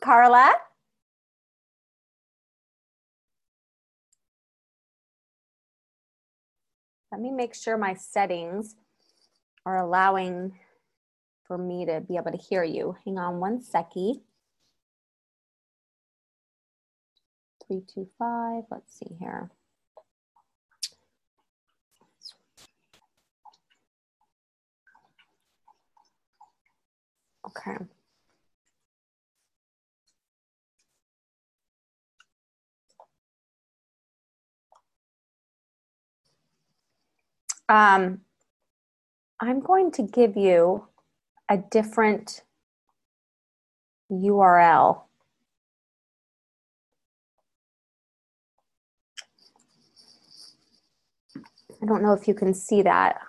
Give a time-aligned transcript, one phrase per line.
[0.00, 0.52] Carla?
[7.12, 8.76] Let me make sure my settings
[9.66, 10.52] are allowing
[11.46, 12.96] for me to be able to hear you.
[13.04, 14.22] Hang on one seckie.
[17.66, 19.50] 325, let's see here.
[27.46, 27.84] Okay.
[37.70, 38.22] Um,
[39.38, 40.88] I'm going to give you
[41.48, 42.42] a different
[44.10, 45.02] URL.
[51.80, 53.20] I don't know if you can see that.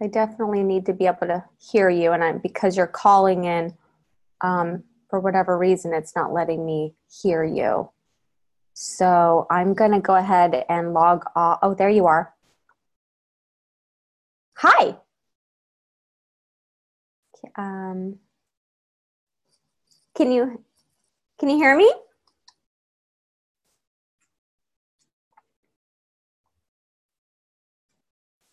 [0.00, 3.74] I definitely need to be able to hear you, and I'm because you're calling in.
[4.40, 7.90] Um, for whatever reason, it's not letting me hear you.
[8.72, 11.58] So I'm going to go ahead and log off.
[11.62, 12.32] Oh, there you are.
[14.62, 14.94] Hi.
[17.56, 18.18] Um,
[20.14, 20.62] can you
[21.38, 21.90] can you hear me?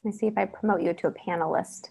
[0.04, 1.90] Let me see if I promote you to a panelist.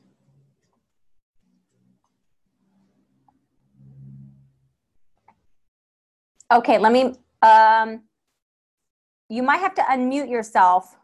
[6.51, 8.05] Okay, let me, um,
[9.29, 10.97] you might have to unmute yourself.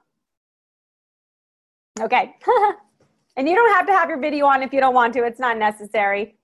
[2.01, 2.37] Okay.
[3.37, 5.41] and you don't have to have your video on if you don't want to, it's
[5.41, 6.37] not necessary.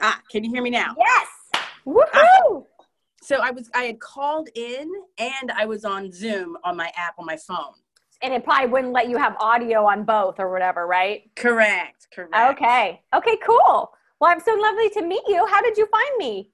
[0.00, 0.94] Ah, can you hear me now?
[0.96, 1.28] Yes.
[1.86, 2.04] Woohoo!
[2.14, 2.60] Ah.
[3.22, 7.14] So I was I had called in and I was on Zoom on my app
[7.18, 7.74] on my phone.
[8.22, 11.30] And it probably wouldn't let you have audio on both or whatever, right?
[11.36, 12.08] Correct.
[12.12, 12.34] Correct.
[12.52, 13.00] Okay.
[13.14, 13.92] Okay, cool.
[14.20, 15.46] Well, I'm so lovely to meet you.
[15.46, 16.50] How did you find me?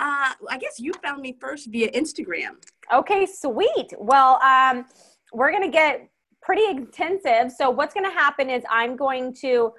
[0.00, 2.56] Uh, I guess you found me first via Instagram.
[2.92, 3.92] Okay, sweet.
[3.98, 4.86] Well, um,
[5.32, 6.08] we're going to get
[6.40, 7.52] pretty intensive.
[7.56, 9.72] So, what's going to happen is I'm going to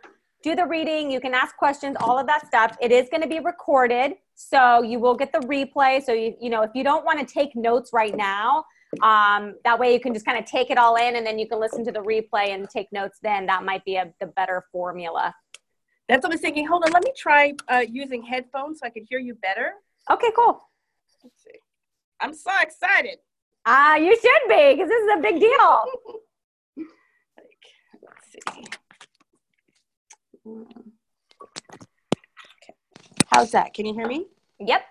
[0.43, 1.09] do the reading.
[1.09, 2.77] You can ask questions, all of that stuff.
[2.81, 4.13] It is going to be recorded.
[4.35, 6.03] So you will get the replay.
[6.03, 8.65] So, you, you know, if you don't want to take notes right now,
[9.01, 11.47] um, that way you can just kind of take it all in and then you
[11.47, 13.45] can listen to the replay and take notes then.
[13.45, 15.33] That might be a, the better formula.
[16.09, 16.67] That's what I was thinking.
[16.67, 19.73] Hold on, let me try uh, using headphones so I can hear you better.
[20.11, 20.61] Okay, cool.
[21.23, 21.59] Let's see.
[22.19, 23.19] I'm so excited.
[23.65, 25.85] Ah, uh, you should be because this is a big deal.
[27.37, 27.47] like,
[28.01, 28.65] let's see.
[32.61, 32.73] Okay.
[33.31, 33.73] How's that?
[33.73, 34.27] Can you hear me?
[34.59, 34.83] Yep.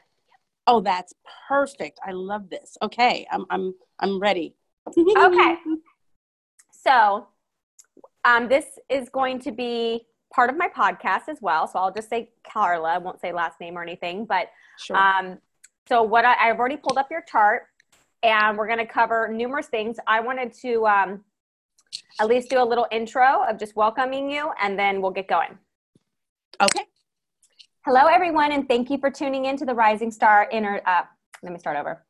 [0.66, 1.12] Oh, that's
[1.48, 1.98] perfect.
[2.06, 2.78] I love this.
[2.82, 4.54] Okay, I'm I'm I'm ready.
[4.88, 5.56] okay.
[6.70, 7.28] So,
[8.24, 11.68] um, this is going to be part of my podcast as well.
[11.68, 12.94] So I'll just say Carla.
[12.94, 14.24] I won't say last name or anything.
[14.24, 14.48] But
[14.78, 14.96] sure.
[14.96, 15.38] um,
[15.88, 17.64] so what I, I've already pulled up your chart,
[18.22, 19.96] and we're going to cover numerous things.
[20.06, 21.24] I wanted to um,
[22.20, 25.58] at least do a little intro of just welcoming you, and then we'll get going.
[26.60, 26.84] Okay.
[27.84, 30.80] Hello, everyone, and thank you for tuning in to the Rising Star Inner.
[30.86, 31.02] Uh,
[31.42, 32.04] let me start over.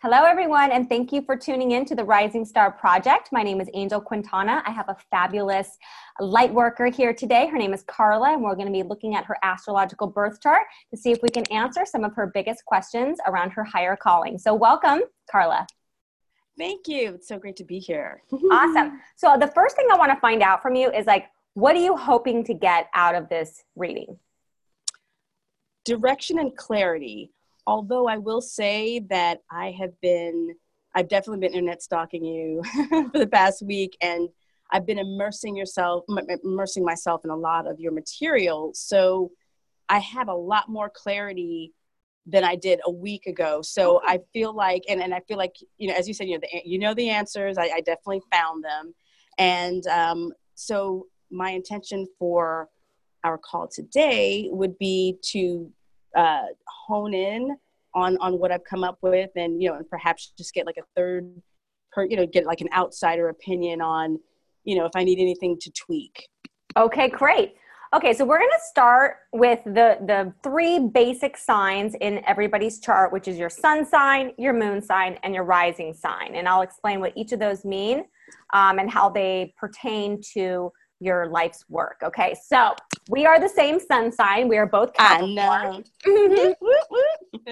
[0.00, 3.30] Hello, everyone, and thank you for tuning in to the Rising Star Project.
[3.32, 4.62] My name is Angel Quintana.
[4.64, 5.76] I have a fabulous
[6.20, 7.48] light worker here today.
[7.48, 10.68] Her name is Carla, and we're going to be looking at her astrological birth chart
[10.92, 14.38] to see if we can answer some of her biggest questions around her higher calling.
[14.38, 15.66] So, welcome, Carla.
[16.56, 17.14] Thank you.
[17.14, 18.22] It's so great to be here.
[18.52, 19.00] awesome.
[19.16, 21.82] So, the first thing I want to find out from you is like, what are
[21.82, 24.16] you hoping to get out of this reading?
[25.84, 27.32] Direction and clarity.
[27.68, 30.56] Although I will say that I have been,
[30.94, 32.62] I've definitely been internet stalking you
[33.12, 34.30] for the past week, and
[34.72, 36.06] I've been immersing yourself,
[36.42, 38.70] immersing myself in a lot of your material.
[38.74, 39.32] So
[39.90, 41.74] I have a lot more clarity
[42.24, 43.60] than I did a week ago.
[43.60, 46.38] So I feel like, and, and I feel like, you know, as you said, you
[46.38, 47.58] know, the, you know the answers.
[47.58, 48.94] I, I definitely found them.
[49.36, 52.70] And um, so my intention for
[53.24, 55.70] our call today would be to
[56.16, 56.46] uh,
[56.86, 57.56] hone in
[57.94, 60.76] on on what I've come up with, and you know, and perhaps just get like
[60.76, 61.30] a third,
[61.92, 64.18] per, you know, get like an outsider opinion on,
[64.64, 66.28] you know, if I need anything to tweak.
[66.76, 67.54] Okay, great.
[67.94, 73.14] Okay, so we're going to start with the, the three basic signs in everybody's chart,
[73.14, 76.34] which is your sun sign, your moon sign, and your rising sign.
[76.34, 78.04] And I'll explain what each of those mean
[78.52, 80.70] um, and how they pertain to
[81.00, 82.02] your life's work.
[82.04, 82.74] Okay, so
[83.08, 84.48] we are the same sun sign.
[84.48, 85.38] We are both Capricorn.
[85.38, 86.54] I know.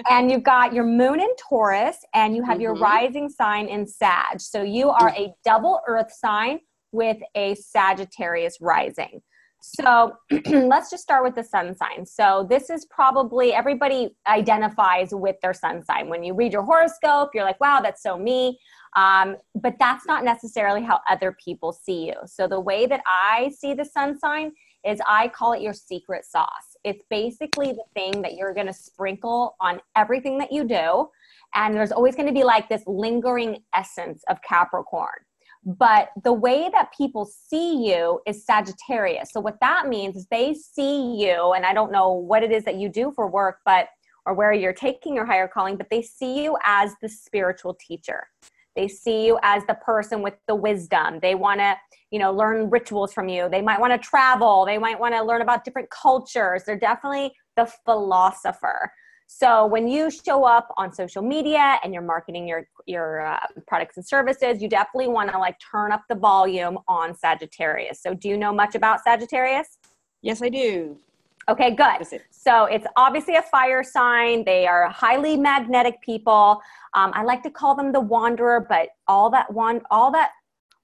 [0.09, 2.61] and you've got your moon in Taurus and you have mm-hmm.
[2.61, 4.39] your rising sign in Sag.
[4.39, 6.59] So you are a double earth sign
[6.91, 9.21] with a Sagittarius rising.
[9.61, 10.13] So
[10.45, 12.05] let's just start with the sun sign.
[12.05, 16.07] So this is probably everybody identifies with their sun sign.
[16.07, 18.59] When you read your horoscope, you're like, wow, that's so me.
[18.95, 22.13] Um, but that's not necessarily how other people see you.
[22.25, 24.51] So the way that I see the sun sign
[24.85, 26.77] is I call it your secret sauce.
[26.83, 31.09] It's basically the thing that you're going to sprinkle on everything that you do.
[31.55, 35.09] And there's always going to be like this lingering essence of Capricorn.
[35.65, 39.31] But the way that people see you is Sagittarius.
[39.33, 42.63] So, what that means is they see you, and I don't know what it is
[42.63, 43.89] that you do for work, but
[44.25, 48.27] or where you're taking your higher calling, but they see you as the spiritual teacher.
[48.77, 51.19] They see you as the person with the wisdom.
[51.19, 51.75] They want to,
[52.11, 53.49] you know, learn rituals from you.
[53.49, 54.65] They might want to travel.
[54.65, 56.63] They might want to learn about different cultures.
[56.63, 58.93] They're definitely the philosopher.
[59.25, 63.97] So when you show up on social media and you're marketing your your uh, products
[63.97, 68.01] and services, you definitely want to like turn up the volume on Sagittarius.
[68.01, 69.79] So do you know much about Sagittarius?
[70.21, 70.97] Yes, I do.
[71.49, 72.05] Okay, good.
[72.29, 74.43] So it's obviously a fire sign.
[74.43, 76.61] They are highly magnetic people.
[76.93, 80.31] Um, I like to call them the wanderer, but all that one, all that,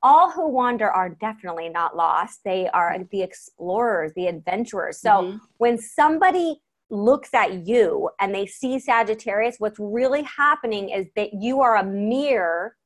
[0.02, 2.40] all who wander are definitely not lost.
[2.46, 5.00] They are the explorers, the adventurers.
[5.00, 5.38] So mm-hmm.
[5.58, 11.60] when somebody looks at you and they see Sagittarius, what's really happening is that you
[11.60, 12.78] are a mirror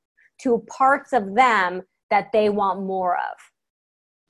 [0.41, 3.46] to parts of them that they want more of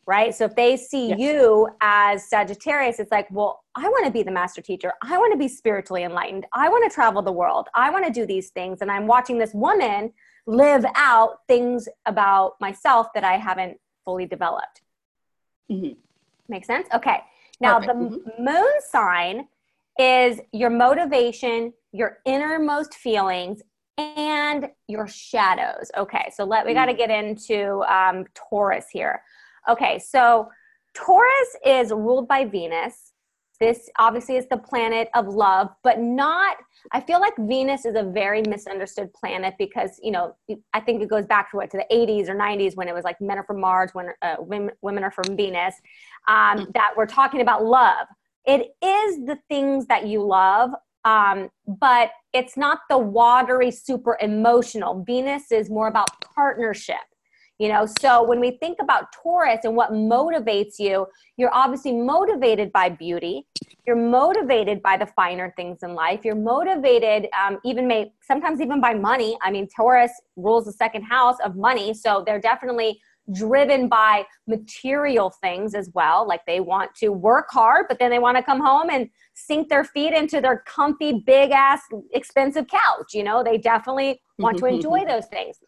[0.08, 0.34] right?
[0.34, 1.20] So if they see yes.
[1.20, 4.94] you as Sagittarius, it's like, well, I want to be the master teacher.
[5.04, 6.46] I want to be spiritually enlightened.
[6.54, 7.68] I want to travel the world.
[7.76, 8.82] I want to do these things.
[8.82, 10.14] And I'm watching this woman
[10.48, 14.82] live out things about myself that I haven't fully developed.
[15.70, 16.00] Mm-hmm.
[16.48, 16.88] Make sense?
[16.94, 17.20] Okay.
[17.60, 18.00] Now, Perfect.
[18.00, 18.46] the mm-hmm.
[18.46, 19.48] moon sign
[20.00, 23.62] is your motivation, your innermost feelings,
[23.98, 25.92] and your shadows.
[25.98, 26.98] Okay, so let we got to mm.
[26.98, 29.24] get into um, Taurus here.
[29.70, 30.50] Okay, so
[30.94, 33.14] Taurus is ruled by Venus.
[33.60, 36.58] This obviously is the planet of love, but not,
[36.92, 40.36] I feel like Venus is a very misunderstood planet because, you know,
[40.74, 43.04] I think it goes back to what, to the 80s or 90s when it was
[43.04, 45.74] like men are from Mars, when uh, women, women are from Venus,
[46.28, 48.08] um, that we're talking about love.
[48.46, 50.72] It is the things that you love,
[51.04, 55.04] um, but it's not the watery, super emotional.
[55.04, 56.98] Venus is more about partnership
[57.60, 57.88] you know?
[58.00, 61.08] So when we think about taurus and what motivates you
[61.38, 63.46] you're obviously motivated by beauty.
[63.86, 66.22] You're motivated by the finer things in life.
[66.26, 69.38] You're motivated um, even may sometimes even by money.
[69.44, 73.00] I mean taurus rules the second house of money so they're definitely
[73.34, 76.28] driven by material things as well.
[76.28, 79.70] Like they want to work hard but then they want to come home and sink
[79.70, 81.82] their feet into their comfy big ass
[82.14, 83.44] expensive couch you know?
[83.44, 85.60] They definitely want to enjoy those things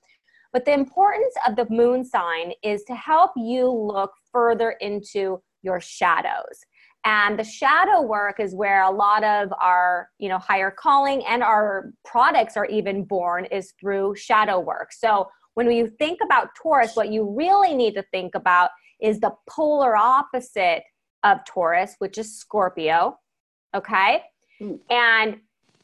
[0.53, 5.79] but the importance of the moon sign is to help you look further into your
[5.79, 6.65] shadows.
[7.05, 11.41] And the shadow work is where a lot of our, you know, higher calling and
[11.41, 14.91] our products are even born is through shadow work.
[14.91, 19.31] So when you think about Taurus, what you really need to think about is the
[19.49, 20.83] polar opposite
[21.23, 23.17] of Taurus, which is Scorpio.
[23.75, 24.23] Okay.
[24.61, 24.79] Mm.
[24.89, 25.37] And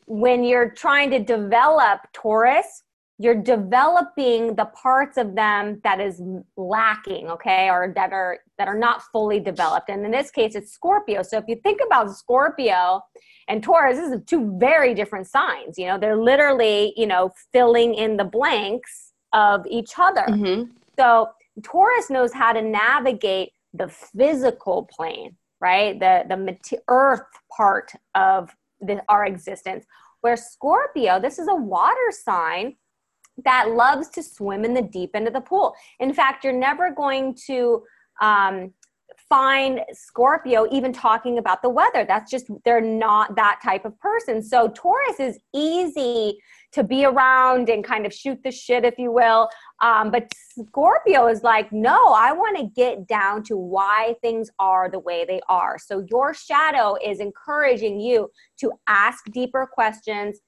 [0.08, 2.84] when you're trying to develop Taurus,
[3.18, 6.22] you're developing the parts of them that is
[6.58, 9.90] lacking okay or that are that are not fully developed.
[9.90, 11.24] And in this case it's scorpio.
[11.24, 13.02] So if you think about scorpio
[13.48, 17.94] and taurus this is two very different signs you know they're literally you know filling
[17.94, 20.26] in the blanks of each other.
[20.28, 20.72] Mm-hmm.
[20.98, 21.30] so
[21.64, 26.00] taurus knows how to navigate the physical plane right?
[26.00, 27.22] The the earth
[27.56, 29.86] part of the, our existence.
[30.22, 32.76] Where scorpio this is a water sign
[33.44, 35.74] that loves to swim in the deep end of the pool.
[36.00, 37.84] In fact, you're never going to
[38.22, 38.74] um,
[39.30, 42.06] find Scorpio even talking about the weather.
[42.08, 44.42] That's just, they're not that type of person.
[44.42, 46.38] So Taurus is easy
[46.74, 49.50] to be around and kind of shoot the shit, if you will.
[49.82, 54.90] Um, but Scorpio is like, no, I want to get down to why things are
[54.90, 55.78] the way they are.
[55.80, 60.40] So your shadow is encouraging you to ask deeper questions,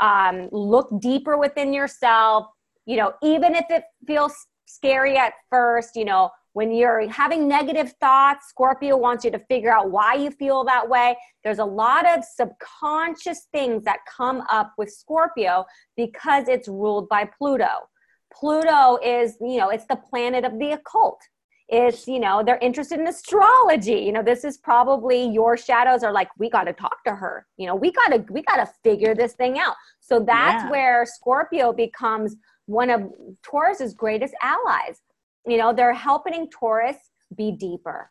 [0.00, 2.46] um, look deeper within yourself.
[2.84, 4.34] You know even if it feels
[4.66, 9.70] scary at first you know when you're having negative thoughts scorpio wants you to figure
[9.70, 11.16] out why you feel that way.
[11.44, 17.28] There's a lot of subconscious things that come up with scorpio because it's ruled by
[17.36, 17.88] pluto.
[18.32, 21.20] Pluto is you know it's the planet of the occult
[21.68, 24.00] it's you know they're interested in astrology.
[24.00, 27.46] You know this is probably your shadows are like we got to talk to her.
[27.56, 29.74] You know we got to we got to figure this thing out.
[30.00, 30.70] So that's yeah.
[30.70, 33.10] where scorpio becomes one of
[33.42, 35.00] taurus's greatest allies.
[35.46, 36.96] You know they're helping taurus
[37.36, 38.10] be deeper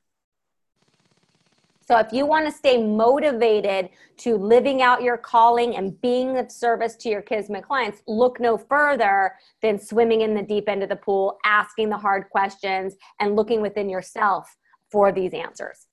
[1.88, 6.51] so if you want to stay motivated to living out your calling and being of
[6.51, 10.89] service to your kismet clients, look no further than swimming in the deep end of
[10.89, 14.58] the pool, asking the hard questions, and looking within yourself
[14.92, 15.86] for these answers.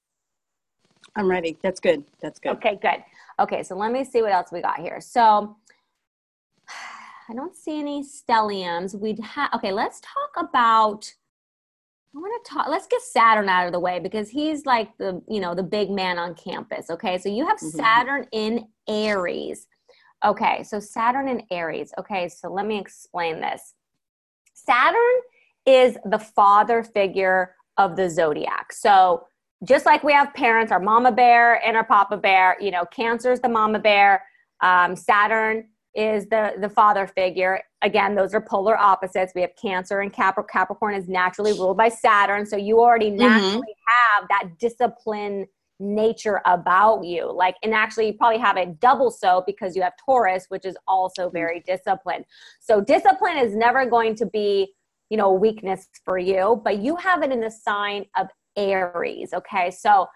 [1.15, 1.59] I'm ready.
[1.63, 2.05] That's good.
[2.23, 2.53] That's good.
[2.53, 3.05] Okay, good.
[3.39, 4.99] Okay, so let me see what else we got here.
[5.01, 5.57] So
[7.29, 8.99] I don't see any stelliums.
[8.99, 11.13] We'd have okay, let's talk about
[12.15, 12.69] I want to talk.
[12.69, 15.91] Let's get Saturn out of the way because he's like the you know the big
[15.91, 16.91] man on campus.
[16.91, 17.79] Okay, so you have mm-hmm.
[17.79, 19.67] Saturn in Aries.
[20.25, 21.93] Okay, so Saturn in Aries.
[21.99, 23.75] Okay, so let me explain this.
[24.55, 25.21] Saturn
[25.65, 28.73] is the father figure of the zodiac.
[28.73, 29.27] So
[29.65, 32.57] just like we have parents, our mama bear and our papa bear.
[32.61, 34.25] You know, Cancer is the mama bear.
[34.61, 40.01] Um, Saturn is the the father figure again those are polar opposites we have cancer
[40.01, 43.19] and Cap- capricorn is naturally ruled by saturn so you already mm-hmm.
[43.19, 44.21] naturally mm-hmm.
[44.21, 45.47] have that discipline
[45.81, 49.93] nature about you like and actually you probably have it double so because you have
[50.05, 51.37] taurus which is also mm-hmm.
[51.37, 52.25] very disciplined
[52.61, 54.73] so discipline is never going to be
[55.11, 59.33] you know a weakness for you but you have it in the sign of aries
[59.33, 60.07] okay so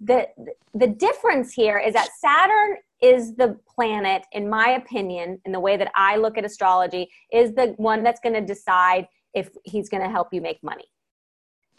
[0.00, 0.28] the
[0.74, 5.76] the difference here is that saturn is the planet, in my opinion, in the way
[5.76, 10.02] that I look at astrology, is the one that's going to decide if he's going
[10.02, 10.84] to help you make money.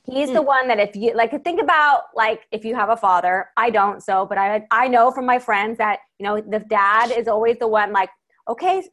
[0.04, 0.34] He's mm.
[0.34, 3.70] the one that if you like think about like if you have a father, I
[3.70, 7.28] don't so, but I I know from my friends that you know the dad is
[7.28, 8.10] always the one like
[8.48, 8.84] okay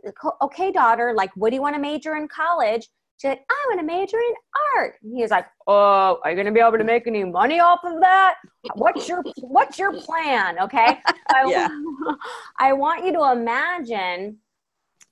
[0.43, 2.89] okay daughter like what do you want to major in college?
[3.19, 4.35] She's like, I want to major in
[4.77, 4.95] art.
[5.03, 7.81] And he was like, Oh, are you gonna be able to make any money off
[7.85, 8.37] of that?
[8.75, 10.59] What's your what's your plan?
[10.61, 10.99] Okay.
[11.29, 11.69] I, yeah.
[12.61, 14.39] I want you to imagine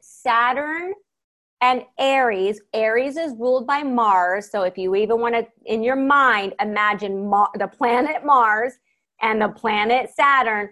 [0.00, 0.94] Saturn
[1.60, 2.60] and Aries.
[2.72, 4.52] Aries is ruled by Mars.
[4.52, 8.74] So if you even want to in your mind imagine Mar- the planet Mars
[9.20, 10.68] and the planet Saturn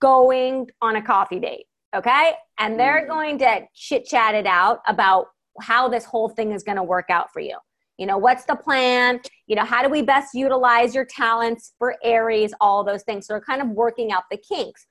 [0.00, 1.66] going on a coffee date.
[1.96, 2.34] Okay.
[2.58, 3.08] And they're mm.
[3.08, 5.26] going to chit chat it out about
[5.60, 7.56] how this whole thing is going to work out for you.
[7.98, 9.20] You know, what's the plan?
[9.46, 12.52] You know, how do we best utilize your talents for Aries?
[12.60, 13.26] All those things.
[13.26, 14.86] So we're kind of working out the kinks.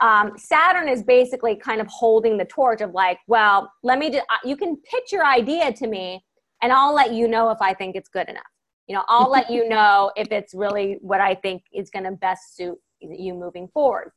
[0.00, 4.26] Um, Saturn is basically kind of holding the torch of like, well, let me just,
[4.44, 6.24] you can pitch your idea to me
[6.60, 8.42] and I'll let you know if I think it's good enough.
[8.88, 12.12] You know, I'll let you know if it's really what I think is going to
[12.12, 14.10] best suit you moving forward.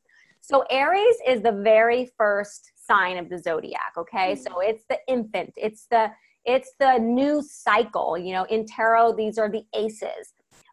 [0.48, 4.42] So Aries is the very first sign of the zodiac okay mm-hmm.
[4.42, 6.10] so it's the infant it's the
[6.44, 10.32] it's the new cycle you know in tarot these are the aces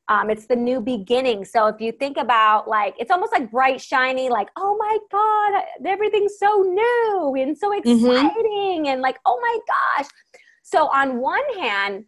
[0.09, 3.81] um, it's the new beginning so if you think about like it's almost like bright
[3.81, 7.89] shiny like oh my god everything's so new and so mm-hmm.
[7.89, 8.85] exciting mm-hmm.
[8.85, 10.09] and like oh my gosh
[10.61, 12.05] so on one hand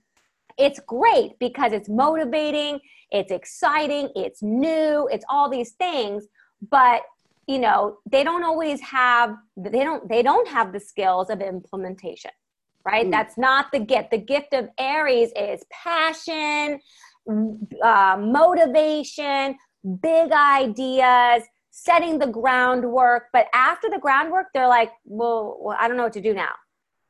[0.57, 2.79] it's great because it's motivating
[3.11, 6.25] it's exciting it's new it's all these things
[6.69, 7.01] but
[7.47, 12.31] you know they don't always have they don't they don't have the skills of implementation
[12.85, 13.07] right?
[13.07, 13.11] Mm.
[13.11, 14.11] that's not the gift.
[14.11, 16.79] The gift of aries is passion
[17.83, 19.57] uh, motivation
[20.01, 23.25] big ideas setting the groundwork.
[23.33, 26.53] But after the groundwork they're like well, well i don't know what to do now.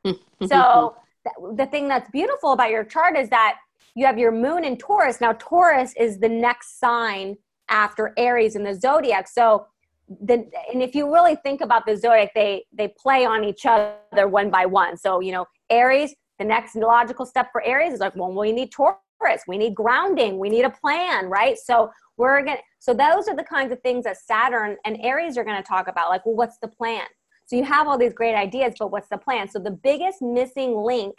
[0.46, 3.56] So th- the thing that's beautiful about your chart is that
[3.94, 5.20] you have your moon in taurus.
[5.20, 7.36] Now taurus is the next sign
[7.68, 9.28] after aries in the zodiac.
[9.28, 9.66] So
[10.08, 14.28] the and if you really think about the zodiac they they play on each other
[14.28, 14.96] one by one.
[14.96, 18.70] So you know aries the next logical step for aries is like well we need
[18.70, 19.42] taurus.
[19.48, 20.38] We need grounding.
[20.38, 21.58] We need a plan right?
[21.58, 25.44] So we're gonna so those are the kinds of things that saturn and aries are
[25.44, 27.06] going to talk about like well what's the plan?
[27.46, 29.48] So you have all these great ideas but what's the plan?
[29.48, 31.16] So the biggest missing link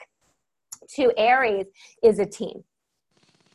[0.96, 1.65] to aries
[2.03, 2.63] is a team.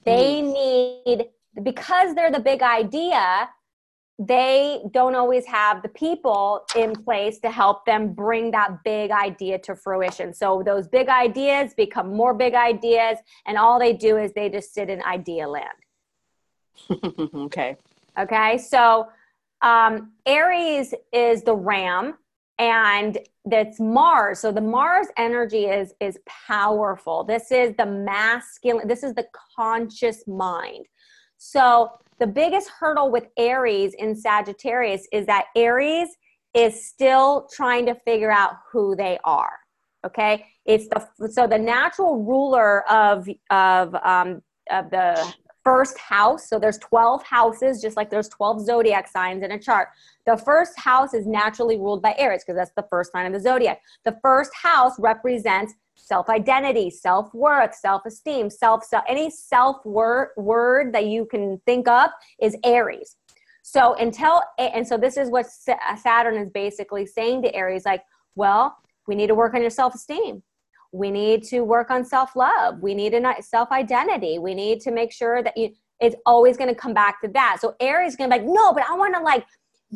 [0.05, 0.53] They mm.
[0.53, 1.29] need
[1.62, 3.49] because they're the big idea
[4.19, 9.59] they don't always have the people in place to help them bring that big idea
[9.61, 10.35] to fruition.
[10.35, 14.75] So those big ideas become more big ideas, and all they do is they just
[14.75, 15.69] sit in idea land.
[17.35, 17.76] okay.
[18.19, 18.59] Okay.
[18.59, 19.09] So
[19.62, 22.14] um, Aries is the ram,
[22.59, 24.40] and that's Mars.
[24.40, 27.25] So the Mars energy is is powerful.
[27.25, 28.87] This is the masculine.
[28.87, 29.26] This is the
[29.57, 30.87] conscious mind.
[31.38, 36.09] So the biggest hurdle with Aries in Sagittarius is that Aries
[36.54, 39.59] is still trying to figure out who they are.
[40.04, 46.49] Okay, it's the so the natural ruler of of um, of the first house.
[46.49, 49.88] So there's 12 houses, just like there's 12 zodiac signs in a chart.
[50.26, 53.40] The first house is naturally ruled by Aries because that's the first sign of the
[53.40, 53.81] zodiac.
[54.04, 61.07] The first house represents self identity, self worth, self esteem, self any self word that
[61.07, 63.17] you can think of is Aries.
[63.63, 68.03] So until and so this is what Saturn is basically saying to Aries like,
[68.35, 70.43] well, we need to work on your self esteem
[70.93, 72.81] we need to work on self-love.
[72.81, 74.39] We need a self-identity.
[74.39, 77.59] We need to make sure that you it's always going to come back to that.
[77.61, 79.47] So aries is going to be like no but i want to like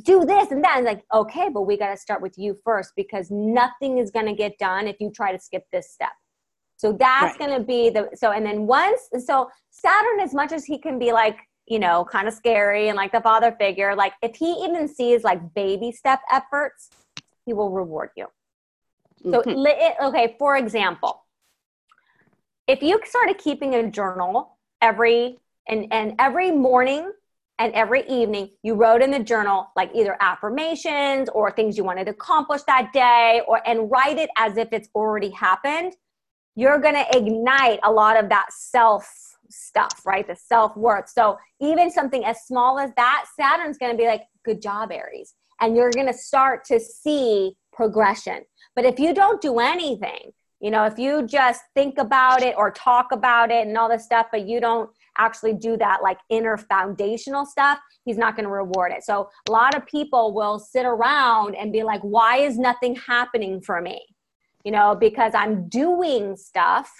[0.02, 2.92] do this and that and like okay but we got to start with you first
[2.96, 6.12] because nothing is going to get done if you try to skip this step
[6.76, 7.48] so that's right.
[7.48, 10.98] going to be the so and then once so saturn as much as he can
[10.98, 14.52] be like you know kind of scary and like the father figure like if he
[14.64, 16.90] even sees like baby step efforts
[17.46, 18.26] he will reward you
[19.22, 20.06] so, mm-hmm.
[20.06, 21.24] okay, for example,
[22.68, 25.38] if you started keeping a journal every
[25.68, 27.10] and, and every morning
[27.58, 32.04] and every evening you wrote in the journal like either affirmations or things you wanted
[32.04, 35.94] to accomplish that day or and write it as if it's already happened
[36.54, 39.06] you're going to ignite a lot of that self
[39.50, 40.26] stuff right?
[40.26, 41.08] The self-worth.
[41.08, 45.34] So even something as small as that saturn's going to be like good job aries.
[45.60, 48.42] And you're going to start to see progression.
[48.74, 52.70] But if you don't do anything, you know, if you just think about it or
[52.70, 56.56] talk about it and all this stuff, but you don't actually do that like inner
[56.56, 59.04] foundational stuff, he's not going to reward it.
[59.04, 63.60] So a lot of people will sit around and be like, why is nothing happening
[63.60, 64.00] for me?
[64.64, 66.90] You know, because I'm doing stuff,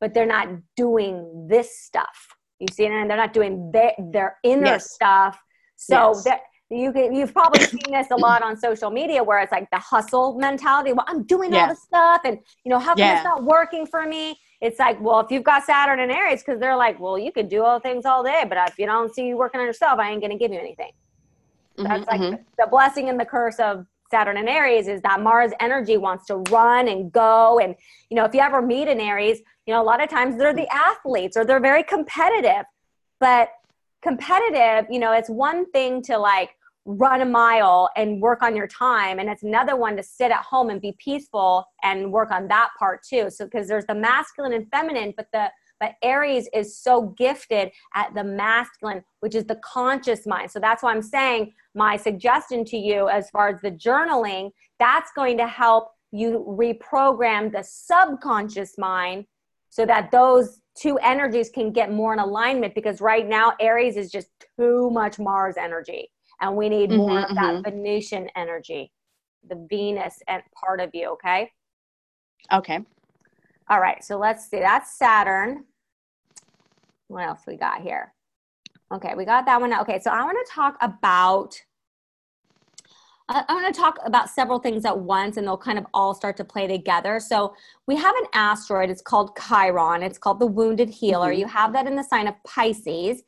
[0.00, 2.28] but they're not doing this stuff.
[2.58, 4.92] You see, and they're not doing their, their inner yes.
[4.92, 5.38] stuff.
[5.76, 6.24] So yes.
[6.24, 6.40] that
[6.70, 9.78] you can, you've probably seen this a lot on social media where it's like the
[9.78, 10.92] hustle mentality.
[10.92, 11.62] Well, I'm doing yeah.
[11.62, 13.16] all the stuff and you know, how come yeah.
[13.16, 14.38] it's not working for me?
[14.60, 17.48] It's like, well, if you've got Saturn and Aries, because they're like, well, you could
[17.48, 20.10] do all things all day, but if you don't see you working on yourself, I
[20.10, 20.92] ain't gonna give you anything.
[21.78, 22.42] Mm-hmm, That's like mm-hmm.
[22.58, 26.36] the blessing and the curse of Saturn and Aries is that Mars energy wants to
[26.50, 27.58] run and go.
[27.60, 27.74] And,
[28.10, 30.54] you know, if you ever meet an Aries, you know, a lot of times they're
[30.54, 32.64] the athletes or they're very competitive.
[33.20, 33.50] But
[34.02, 38.66] competitive, you know, it's one thing to like run a mile and work on your
[38.66, 42.48] time and it's another one to sit at home and be peaceful and work on
[42.48, 43.28] that part too.
[43.30, 48.14] So because there's the masculine and feminine but the but aries is so gifted at
[48.14, 50.50] the masculine which is the conscious mind.
[50.50, 55.10] So that's why i'm saying my suggestion to you as far as the journaling that's
[55.14, 59.26] going to help you reprogram the subconscious mind
[59.68, 64.10] so that those two energies can get more in alignment because right now aries is
[64.10, 67.62] just too much mars energy and we need more mm-hmm, of that mm-hmm.
[67.62, 68.92] Venusian energy,
[69.48, 71.10] the Venus and part of you.
[71.10, 71.50] Okay.
[72.52, 72.80] Okay.
[73.68, 74.02] All right.
[74.02, 74.60] So let's see.
[74.60, 75.64] That's Saturn.
[77.08, 78.14] What else we got here?
[78.92, 79.72] Okay, we got that one.
[79.80, 81.60] Okay, so I want to talk about.
[83.28, 86.36] I want to talk about several things at once and they'll kind of all start
[86.38, 87.20] to play together.
[87.20, 87.54] So,
[87.86, 91.30] we have an asteroid, it's called Chiron, it's called the Wounded Healer.
[91.30, 91.38] Mm-hmm.
[91.38, 93.22] You have that in the sign of Pisces.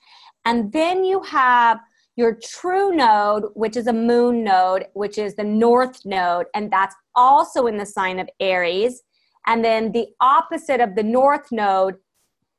[0.45, 1.79] And then you have
[2.17, 6.95] your true node, which is a moon node, which is the north node, and that's
[7.15, 9.03] also in the sign of Aries.
[9.47, 11.97] And then the opposite of the north node,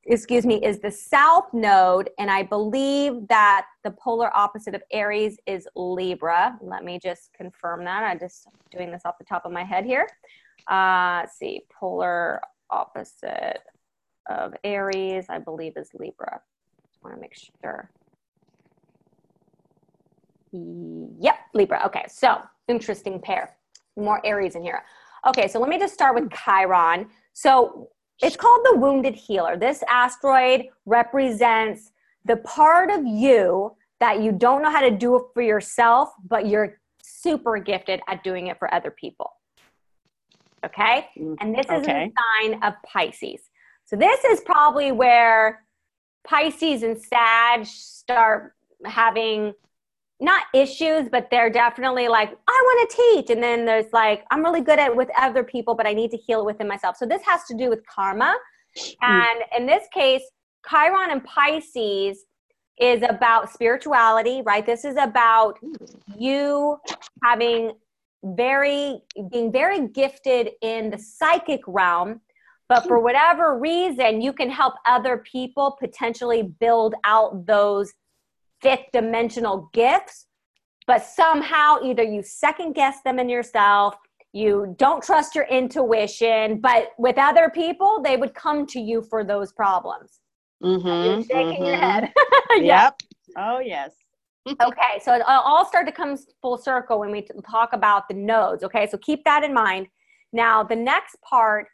[0.06, 2.10] excuse me, is the south node.
[2.20, 6.58] And I believe that the polar opposite of Aries is Libra.
[6.62, 8.04] Let me just confirm that.
[8.04, 10.08] I'm just doing this off the top of my head here.
[10.70, 13.60] Uh, let's see, polar opposite
[14.30, 16.42] of Aries, I believe, is Libra.
[16.90, 17.90] Just want to make sure.
[20.54, 21.82] Yep, Libra.
[21.86, 23.56] Okay, so interesting pair.
[23.98, 24.84] More Aries in here.
[25.28, 27.08] Okay, so let me just start with Chiron.
[27.34, 27.90] So
[28.22, 29.58] it's called the Wounded Healer.
[29.58, 31.92] This asteroid represents
[32.26, 36.48] the part of you that you don't know how to do it for yourself, but
[36.48, 39.32] you're super gifted at doing it for other people.
[40.66, 41.08] Okay?
[41.18, 42.12] Mm, and this is okay.
[42.12, 43.42] a sign of Pisces.
[43.86, 45.64] So this is probably where
[46.26, 48.54] Pisces and Sag start
[48.86, 49.54] having
[50.24, 53.30] not issues, but they're definitely like, I want to teach.
[53.30, 56.12] And then there's like, I'm really good at it with other people, but I need
[56.12, 56.96] to heal it within myself.
[56.98, 58.36] So this has to do with karma.
[59.02, 59.12] Hmm.
[59.12, 60.24] And in this case,
[60.68, 62.26] Chiron and Pisces
[62.80, 64.66] is about spirituality, right?
[64.66, 65.60] This is about
[66.18, 66.78] you
[67.22, 67.74] having
[68.24, 72.22] very, being very gifted in the psychic realm.
[72.70, 77.94] But for whatever reason, you can help other people potentially build out those
[78.64, 80.28] fifth dimensional gifts,
[80.88, 83.96] but somehow either you second guess them in yourself,
[84.32, 89.24] you don't trust your intuition, but with other people, they would come to you for
[89.24, 90.20] those problems.
[90.64, 91.66] Mm-hmm, You're shaking mm-hmm.
[91.66, 92.12] your head.
[92.58, 93.02] Yep.
[93.38, 93.92] Oh yes.
[94.62, 98.64] okay, so it all start to come full circle when we talk about the nodes.
[98.64, 99.88] Okay, so keep that in mind.
[100.34, 101.68] Now, the next part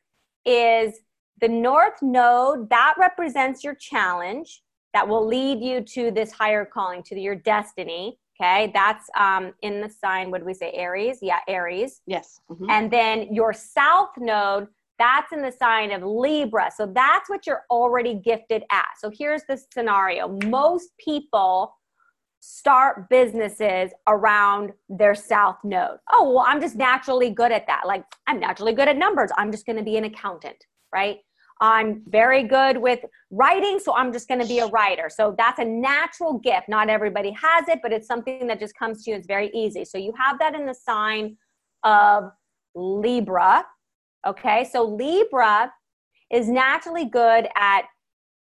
[0.46, 1.00] is
[1.42, 4.62] the north node that represents your challenge
[4.94, 8.18] that will lead you to this higher calling, to your destiny.
[8.42, 10.32] Okay, that's um, in the sign.
[10.32, 10.72] What do we say?
[10.72, 11.20] Aries.
[11.22, 12.02] Yeah, Aries.
[12.08, 12.40] Yes.
[12.50, 12.70] Mhm.
[12.70, 16.72] And then your south node, that's in the sign of Libra.
[16.76, 18.88] So that's what you're already gifted at.
[19.00, 21.76] So here's the scenario most people
[22.42, 25.98] start businesses around their south node.
[26.12, 27.86] Oh, well, I'm just naturally good at that.
[27.86, 29.32] Like, I'm naturally good at numbers.
[29.38, 31.18] I'm just going to be an accountant, right?
[31.62, 33.00] I'm very good with
[33.32, 35.10] writing, so I'm just going to be a writer.
[35.10, 36.70] So that's a natural gift.
[36.70, 39.18] Not everybody has it, but it's something that just comes to you.
[39.18, 39.84] It's very easy.
[39.84, 41.38] So you have that in the sign
[41.84, 42.32] of
[42.76, 43.66] Libra.
[44.26, 45.72] Okay, so Libra
[46.32, 47.84] is naturally good at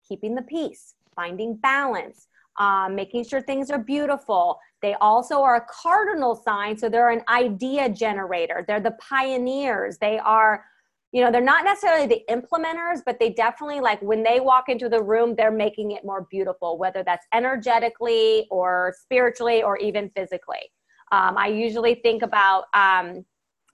[0.06, 4.58] keeping the peace, finding balance, um, making sure things are beautiful.
[4.82, 8.64] They also are a cardinal sign, so they're an idea generator.
[8.66, 9.98] They're the pioneers.
[9.98, 10.64] They are,
[11.12, 14.88] you know, they're not necessarily the implementers, but they definitely like when they walk into
[14.88, 20.72] the room, they're making it more beautiful, whether that's energetically or spiritually or even physically.
[21.12, 23.26] Um, I usually think about um,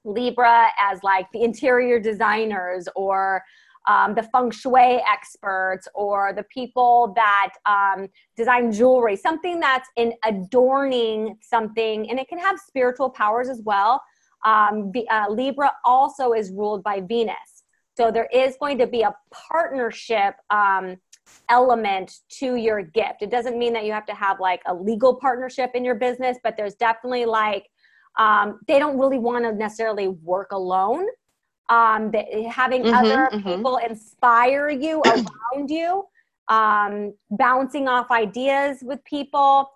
[0.05, 3.44] Libra as like the interior designers or
[3.87, 10.12] um, the feng shui experts or the people that um, design jewelry, something that's in
[10.24, 14.03] adorning something, and it can have spiritual powers as well.
[14.44, 17.64] Um, the, uh, Libra also is ruled by Venus.
[17.96, 20.96] So there is going to be a partnership um,
[21.51, 23.22] element to your gift.
[23.22, 26.38] It doesn't mean that you have to have like a legal partnership in your business,
[26.44, 27.66] but there's definitely like,
[28.18, 31.07] um, they don't really want to necessarily work alone
[31.68, 32.12] um,
[32.51, 33.42] having Mhm, other mhm.
[33.44, 36.05] people inspire you around you,
[36.48, 39.70] um, bouncing off ideas with people.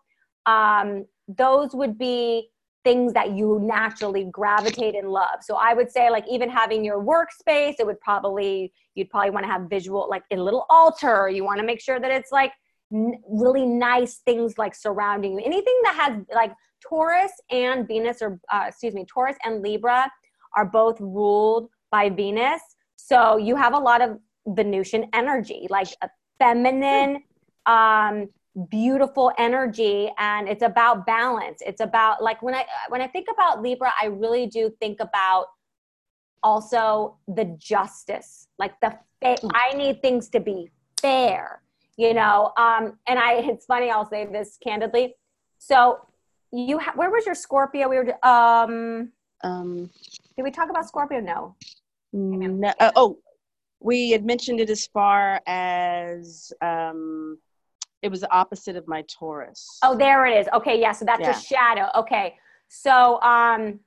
[0.47, 2.49] Um, those would be
[2.85, 5.39] things that you naturally gravitate and love.
[5.43, 9.45] So I would say, like, even having your workspace, it would probably, you'd probably want
[9.45, 11.29] to have visual, like a little altar.
[11.29, 12.53] You want to make sure that it's like
[12.93, 15.41] n- really nice things like surrounding you.
[15.45, 16.53] Anything that has like
[16.89, 20.11] Taurus and Venus, or uh, excuse me, Taurus and Libra
[20.57, 22.61] are both ruled by Venus.
[22.97, 27.23] So you have a lot of Venusian energy, like a feminine,
[27.67, 28.29] um,
[28.71, 31.63] beautiful energy, and it's about balance.
[31.65, 35.47] It's about like when I when I think about Libra, I really do think about
[36.43, 38.91] also the justice, like the
[39.23, 41.63] fa- I need things to be fair,
[41.97, 42.53] you know.
[42.57, 43.91] Um, and I, it's funny.
[43.91, 45.15] I'll say this candidly.
[45.59, 46.07] So
[46.53, 47.89] you, ha- where was your Scorpio?
[47.89, 49.13] We were, um,
[49.45, 49.91] Um,
[50.37, 51.21] did we talk about Scorpio?
[51.21, 51.55] No.
[52.13, 53.19] no, uh, oh,
[53.81, 57.39] we had mentioned it as far as um,
[58.03, 59.79] it was the opposite of my Taurus.
[59.83, 60.49] Oh, there it is.
[60.53, 60.93] Okay, yeah.
[60.93, 61.31] So that's Yeah.
[61.31, 61.89] a shadow.
[61.95, 62.37] Okay.
[62.69, 63.81] So, um,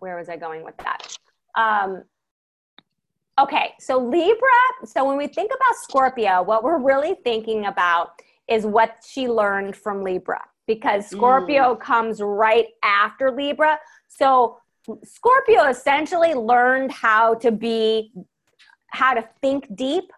[0.00, 1.16] where was I going with that?
[1.54, 2.02] Um,
[3.38, 3.74] okay.
[3.78, 4.48] So Libra.
[4.84, 9.76] So when we think about Scorpio, what we're really thinking about is what she learned
[9.76, 13.78] from Libra, because Scorpio comes right after Libra.
[14.08, 14.58] So
[15.02, 18.12] Scorpio essentially learned how to be,
[18.88, 20.12] how to think deep,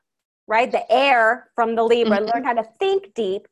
[0.46, 0.70] right?
[0.70, 2.26] The air from the Libra Mhm.
[2.32, 3.46] learned how to think deep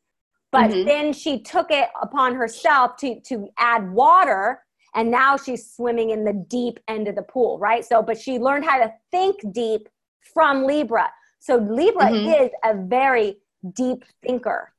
[0.52, 0.84] but Mhm.
[0.84, 6.24] then she took it upon herself to to add water and now she's swimming in
[6.24, 9.88] the deep end of the pool right so but she learned how to think deep
[10.32, 12.44] from libra so libra Mhm.
[12.44, 13.38] is a very
[13.72, 14.72] deep thinker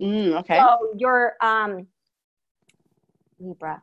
[0.00, 0.58] Mm, okay.
[0.58, 1.86] so you're um
[3.38, 3.82] libra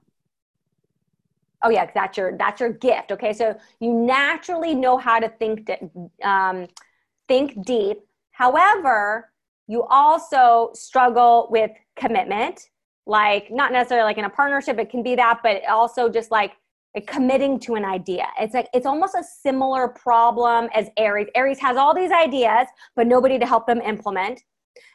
[1.64, 5.66] oh yeah that's your that's your gift okay so you naturally know how to think
[5.66, 5.80] di-
[6.24, 6.68] um,
[7.30, 8.00] think deep
[8.32, 9.32] however
[9.68, 12.70] you also struggle with commitment
[13.08, 16.52] like not necessarily like in a partnership it can be that but also just like
[17.08, 21.78] committing to an idea it's like it's almost a similar problem as aries aries has
[21.78, 24.42] all these ideas but nobody to help them implement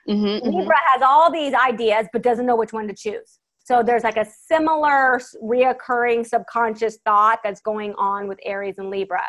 [0.08, 0.52] Mhm, mhm.
[0.52, 3.38] Libra has all these ideas but doesn't know which one to choose.
[3.64, 9.24] So there's like a similar reoccurring subconscious thought that's going on with Aries and Libra.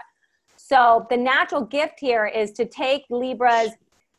[0.68, 3.74] So the natural gift here is to take Libra's,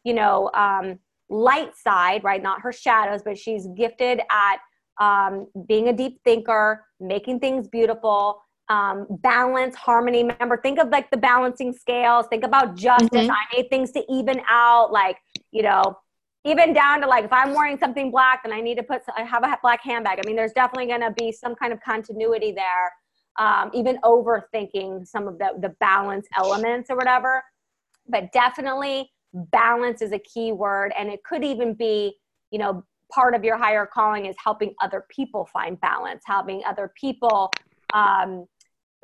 [0.04, 2.40] you know, um, light side, right?
[2.40, 4.58] Not her shadows, but she's gifted at
[5.00, 10.22] um, being a deep thinker, making things beautiful, um, balance, harmony.
[10.22, 12.26] Remember, think of like the balancing scales.
[12.28, 13.26] Think about justice.
[13.26, 13.30] Mhm.
[13.30, 15.18] I need things to even out, like
[15.50, 15.98] you know,
[16.44, 19.24] even down to like if I'm wearing something black, then I need to put I
[19.24, 20.20] have a black handbag.
[20.24, 22.92] I mean, there's definitely going to be some kind of continuity there.
[23.38, 27.42] Um, even overthinking some of the the balance elements or whatever,
[28.08, 32.16] but definitely balance is a key word and it could even be
[32.50, 36.90] you know part of your higher calling is helping other people find balance helping other
[36.98, 37.52] people
[37.92, 38.46] um,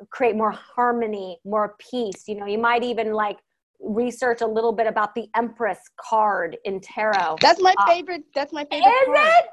[0.09, 2.27] create more harmony more peace.
[2.27, 3.37] You know you might even like
[3.79, 7.35] research a little bit about the empress card in tarot.
[7.41, 9.17] That's my uh, favorite that's my favorite is card.
[9.17, 9.45] it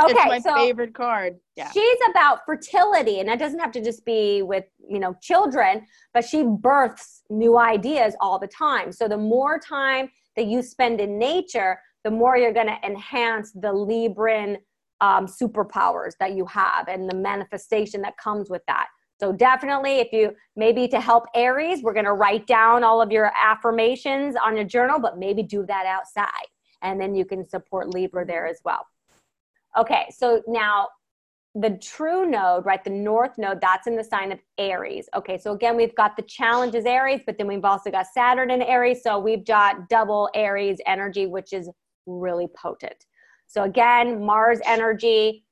[0.00, 1.36] Okay, it's my so favorite card.
[1.56, 1.70] Yeah.
[1.70, 6.24] She's about fertility, and that doesn't have to just be with you know children, but
[6.24, 8.90] she births new ideas all the time.
[8.90, 13.52] So the more time that you spend in nature, the more you're going to enhance
[13.52, 14.58] the Libran
[15.00, 18.88] um, superpowers that you have and the manifestation that comes with that.
[19.20, 23.12] So definitely, if you maybe to help Aries, we're going to write down all of
[23.12, 26.48] your affirmations on a journal, but maybe do that outside,
[26.82, 28.84] and then you can support Libra there as well.
[29.76, 30.88] Okay, so now
[31.54, 32.82] the true node, right?
[32.82, 35.08] The north node, that's in the sign of Aries.
[35.14, 38.60] Okay, so again, we've got the challenges Aries, but then we've also got Saturn in
[38.60, 39.02] Aries.
[39.02, 41.70] So we've got double Aries energy, which is
[42.06, 43.06] really potent.
[43.46, 45.44] So again, Mars energy,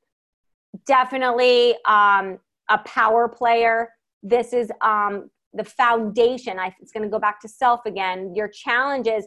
[0.86, 3.90] definitely um, a power player.
[4.24, 6.58] This is um, the foundation.
[6.58, 8.34] I, it's going to go back to self again.
[8.34, 9.26] Your challenges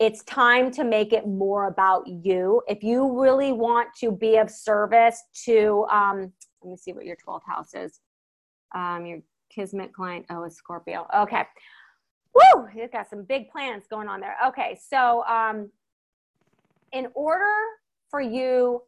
[0.00, 2.62] it's time to make it more about you.
[2.66, 6.32] If you really want to be of service to, um,
[6.62, 8.00] let me see what your 12th house is.
[8.74, 9.18] Um, your
[9.54, 11.06] Kismet client, oh, a Scorpio.
[11.14, 11.42] Okay.
[12.34, 12.68] Woo!
[12.74, 14.36] You've got some big plans going on there.
[14.46, 14.78] Okay.
[14.88, 15.70] So, um,
[16.92, 17.52] in order
[18.10, 18.82] for you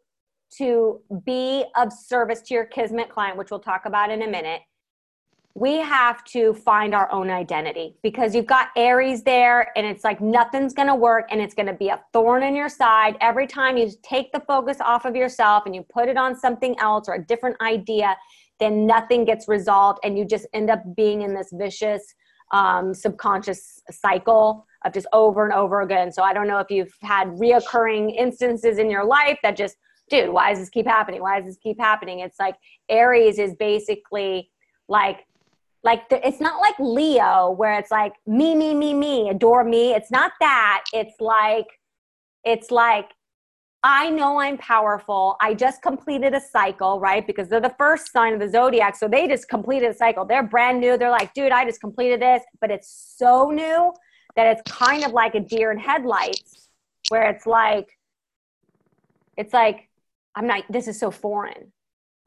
[0.56, 4.62] to be of service to your Kismet client, which we'll talk about in a minute,
[5.54, 10.20] we have to find our own identity because you've got Aries there and it's like
[10.20, 13.46] nothing's going to work and it's going to be a thorn in your side every
[13.46, 17.08] time you take the focus off of yourself and you put it on something else
[17.08, 18.16] or a different idea
[18.60, 22.14] then nothing gets resolved and you just end up being in this vicious
[22.52, 26.12] um, subconscious cycle of just over and over again.
[26.12, 29.76] So i don't know if you've had reoccurring instances in your life that just
[30.08, 31.20] dude why does this keep happening?
[31.20, 32.20] Why does this keep happening?
[32.20, 32.56] It's like
[32.88, 34.50] aries is basically
[34.88, 35.26] like
[35.84, 39.92] like the, it's not like leo where it's like me me me me adore me.
[39.92, 40.84] It's not that.
[40.92, 41.66] It's like
[42.44, 43.10] it's like
[43.84, 45.36] i know i'm powerful.
[45.40, 47.26] I just completed a cycle right?
[47.26, 50.24] Because they're the first sign of the zodiac so they just completed a cycle.
[50.24, 50.96] They're brand new.
[50.96, 52.42] They're like dude i just completed this.
[52.60, 53.92] But it's so new
[54.36, 56.68] that it's kind of like a deer in headlights
[57.08, 57.88] where it's like
[59.36, 59.88] it's like
[60.34, 61.72] i'm not this is so foreign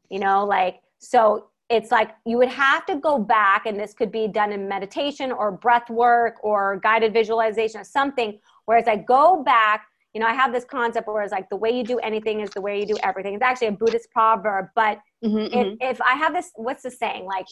[0.09, 0.45] you know?
[0.45, 4.51] Like so it's like you would have to go back and this could be done
[4.51, 9.87] in meditation or breath work or guided visualization or something where it's like go back
[10.13, 12.49] you know i have this concept where it's like the way you do anything is
[12.51, 13.33] the way you do everything.
[13.33, 15.75] It's actually a buddhist proverb but mm-hmm, if, mm-hmm.
[15.81, 17.25] if i have this what's the saying?
[17.25, 17.47] Like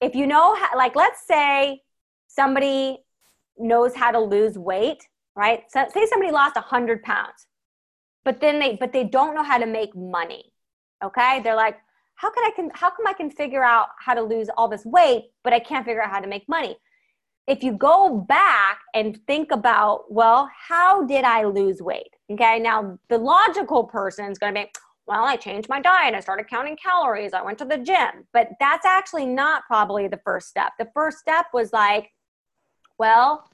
[0.00, 1.80] if you know how, like let's say
[2.28, 2.98] somebody
[3.58, 5.64] knows how to lose weight right?
[5.68, 7.46] So say somebody lost 100 pounds
[8.24, 10.50] but then they but they don't know how to make money
[11.04, 11.40] okay?
[11.42, 11.76] They're like
[12.16, 14.84] how can I can how come I can figure out how to lose all this
[14.84, 16.76] weight, but I can't figure out how to make money?
[17.46, 22.08] If you go back and think about, well, how did I lose weight?
[22.30, 24.70] Okay, now the logical person is going to be,
[25.06, 28.26] well, I changed my diet, I started counting calories, I went to the gym.
[28.32, 30.72] But that's actually not probably the first step.
[30.78, 32.10] The first step was like,
[32.96, 33.46] well,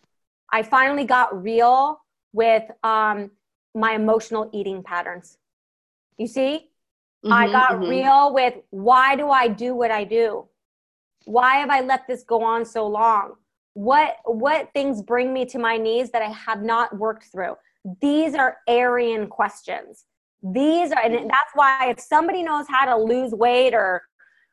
[0.53, 2.01] I finally got real
[2.33, 3.33] with um,
[3.75, 5.37] my emotional eating patterns.
[6.17, 6.70] You see,
[7.25, 7.89] Mm-hmm, I got mm-hmm.
[7.89, 10.49] real with why do I do what I do?
[11.27, 13.35] Why have I let this go on so long?
[13.75, 17.57] What what things bring me to my knees that I have not worked through?
[18.01, 20.05] These are Aryan questions.
[20.43, 24.03] These are and that's why if somebody knows how to lose weight or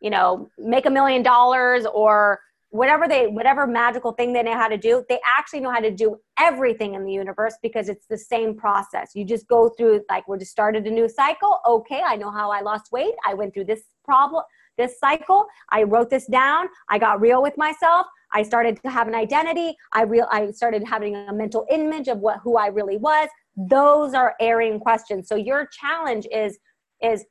[0.01, 4.67] you know make a million dollars or whatever they whatever magical thing they know how
[4.67, 8.17] to do they actually know how to do everything in the universe because it's the
[8.17, 9.12] same process.
[9.15, 11.60] You just go through like we're just started a new cycle.
[11.65, 13.13] Okay i know how i lost weight.
[13.25, 14.43] I went through this problem
[14.77, 15.47] this cycle.
[15.71, 16.67] I wrote this down.
[16.89, 18.06] I got real with myself.
[18.34, 19.75] I started to have an identity.
[19.93, 23.30] I real i started having a mental image of what who i really was.
[23.56, 25.27] Those are Aryan questions.
[25.27, 26.60] So your challenge is
[27.01, 27.25] is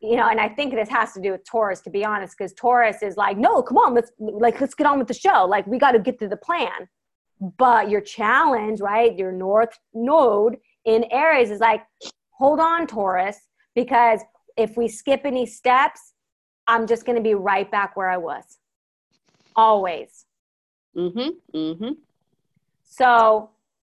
[0.00, 2.52] you know, and I think this has to do with Taurus, to be honest, because
[2.52, 5.44] Taurus is like, no, come on, let's like let's get on with the show.
[5.44, 6.88] Like we got to get to the plan.
[7.56, 9.16] But your challenge, right?
[9.16, 11.82] Your North Node in Aries is like,
[12.30, 13.38] hold on, Taurus,
[13.74, 14.20] because
[14.56, 16.14] if we skip any steps,
[16.66, 18.58] I'm just going to be right back where I was.
[19.54, 20.26] Always.
[20.96, 21.56] Mm-hmm.
[21.56, 21.92] Mm-hmm.
[22.84, 23.50] So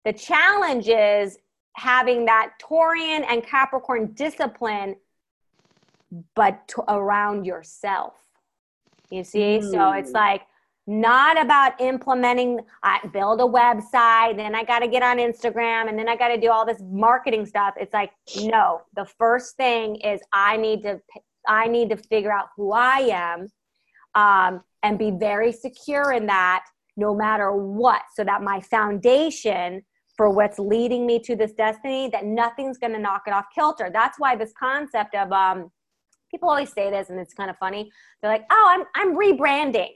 [0.05, 1.37] the challenge is
[1.75, 4.95] having that Taurian and Capricorn discipline
[6.35, 8.13] but to, around yourself.
[9.09, 9.59] You see?
[9.59, 9.71] Mm.
[9.71, 10.15] So it's hmm.
[10.15, 10.41] like
[10.85, 15.97] not about implementing I build a website then i got to get on instagram and
[15.97, 19.95] then i got to do all this marketing stuff it's like no the first thing
[19.97, 20.99] is i need to
[21.47, 23.47] i need to figure out who i am
[24.15, 26.65] um, and be very secure in that
[26.97, 29.81] no matter what so that my foundation
[30.17, 33.89] for what's leading me to this destiny that nothing's going to knock it off kilter
[33.91, 35.71] that's why this concept of um,
[36.33, 37.91] people always say this and it's kind of funny
[38.21, 39.91] they're like oh i'm, I'm rebranding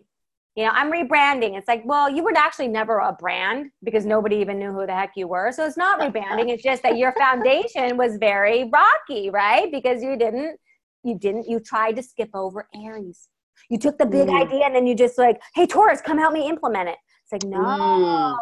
[0.57, 1.55] you know, I'm rebranding.
[1.55, 4.93] It's like, well, you were actually never a brand because nobody even knew who the
[4.93, 5.51] heck you were.
[5.51, 6.49] So it's not rebranding.
[6.49, 9.71] It's just that your foundation was very rocky, right?
[9.71, 10.59] Because you didn't,
[11.03, 13.29] you didn't, you tried to skip over Aries.
[13.69, 14.41] You took the big mm.
[14.41, 16.97] idea and then you just like, hey, Taurus, come help me implement it.
[17.21, 18.37] It's like, no, mm.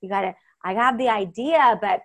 [0.00, 0.34] you gotta,
[0.64, 2.00] I have the idea, but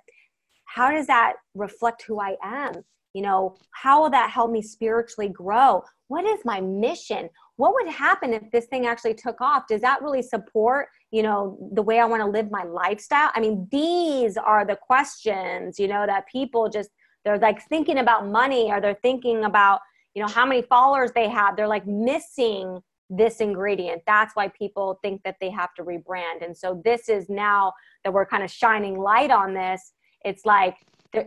[0.65, 2.73] how does that reflect who I am?
[3.19, 5.83] You know, how will that help me spiritually grow?
[6.07, 7.29] What is my mission?
[7.59, 9.67] what would happen if this thing actually took off?
[9.67, 13.31] Does that really support you know the way i want to live my lifestyle?
[13.35, 16.89] I mean these are the questions you know that people just
[17.25, 19.81] they're like thinking about money or they're thinking about
[20.15, 21.57] you know how many followers they have.
[21.57, 22.79] They're like missing
[23.09, 24.03] this ingredient.
[24.07, 26.45] That's why people think that they have to rebrand.
[26.45, 27.73] And so this is now
[28.05, 29.91] that we're kind of shining light on this
[30.25, 30.77] it's like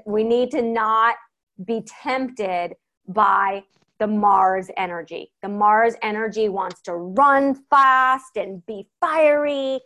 [0.07, 1.17] we need to not
[1.65, 2.75] be tempted
[3.09, 3.65] by
[3.99, 5.31] the Mars energy.
[5.43, 9.81] The Mars energy wants to run fast and be fiery,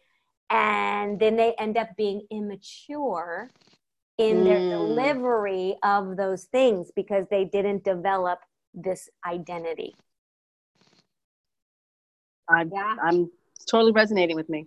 [0.48, 3.50] and then they end up being immature
[4.18, 4.70] in their mm.
[4.70, 8.38] delivery of those things because they didn't develop
[8.72, 9.94] this identity.
[12.48, 12.96] I'm, yeah.
[13.02, 13.31] I'm
[13.68, 14.66] totally resonating with me.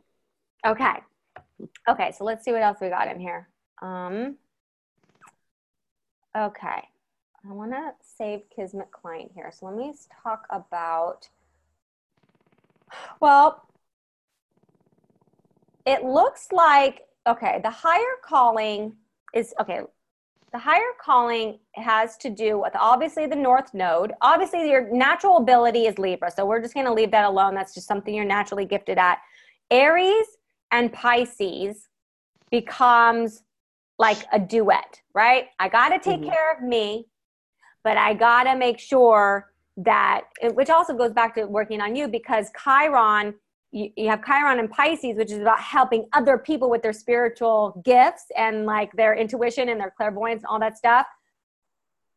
[0.65, 0.95] Okay.
[1.87, 3.49] Okay, so let's see what else we got in here.
[3.81, 4.37] Um,
[6.37, 6.87] okay.
[7.47, 9.51] I want to save Kismet client here.
[9.53, 11.29] So let me talk about,
[13.19, 13.65] well,
[15.85, 18.93] it looks like, okay, the higher calling
[19.33, 19.81] is, okay,
[20.51, 24.13] the higher calling has to do with obviously the North Node.
[24.21, 26.31] Obviously, your natural ability is Libra.
[26.31, 27.53] So we're just going to leave that alone.
[27.53, 29.19] That's just something you're naturally gifted at.
[29.71, 30.25] Aries
[30.71, 31.87] and Pisces
[32.49, 33.43] becomes
[33.99, 35.47] like a duet, right?
[35.59, 36.31] I got to take mm-hmm.
[36.31, 37.05] care of me
[37.83, 42.51] but I gotta make sure that, which also goes back to working on you because
[42.61, 43.33] Chiron,
[43.71, 47.81] you, you have Chiron and Pisces, which is about helping other people with their spiritual
[47.85, 51.05] gifts and like their intuition and their clairvoyance and all that stuff.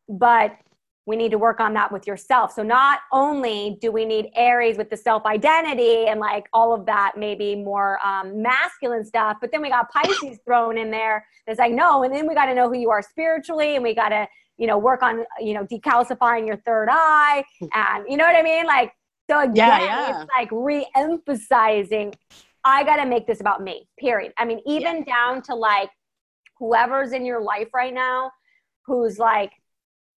[0.09, 0.57] But
[1.05, 2.53] we need to work on that with yourself.
[2.53, 6.85] So not only do we need Aries with the self identity and like all of
[6.85, 11.25] that, maybe more um, masculine stuff, but then we got Pisces thrown in there.
[11.45, 13.93] That's like no, and then we got to know who you are spiritually, and we
[13.93, 17.43] got to you know, work on, you know, decalcifying your third eye.
[17.73, 18.65] And you know what I mean?
[18.65, 18.93] Like,
[19.29, 20.21] so again, yeah, yeah.
[20.21, 22.13] it's like re emphasizing,
[22.63, 24.31] I got to make this about me, period.
[24.37, 25.13] I mean, even yeah.
[25.13, 25.89] down to like
[26.59, 28.31] whoever's in your life right now
[28.85, 29.51] who's like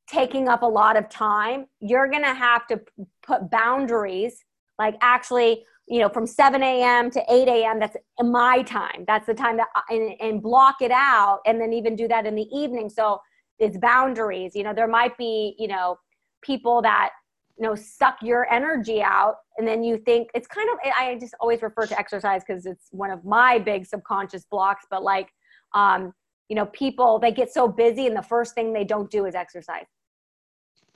[0.07, 2.81] taking up a lot of time, you're going to have to
[3.27, 4.45] put boundaries,
[4.79, 7.11] like actually, you know, from 7 a.m.
[7.11, 7.81] to 8 a.m.
[7.81, 9.05] That's my time.
[9.07, 11.41] That's the time that, I, and, and block it out.
[11.47, 12.89] And then even do that in the evening.
[12.89, 13.21] So,
[13.59, 15.99] it's boundaries you know there might be you know
[16.43, 17.11] people that
[17.59, 21.35] you know suck your energy out and then you think it's kind of i just
[21.41, 25.29] always refer to exercise because it's one of my big subconscious blocks but like
[25.75, 26.13] um
[26.49, 29.35] you know people they get so busy and the first thing they don't do is
[29.35, 29.87] exercise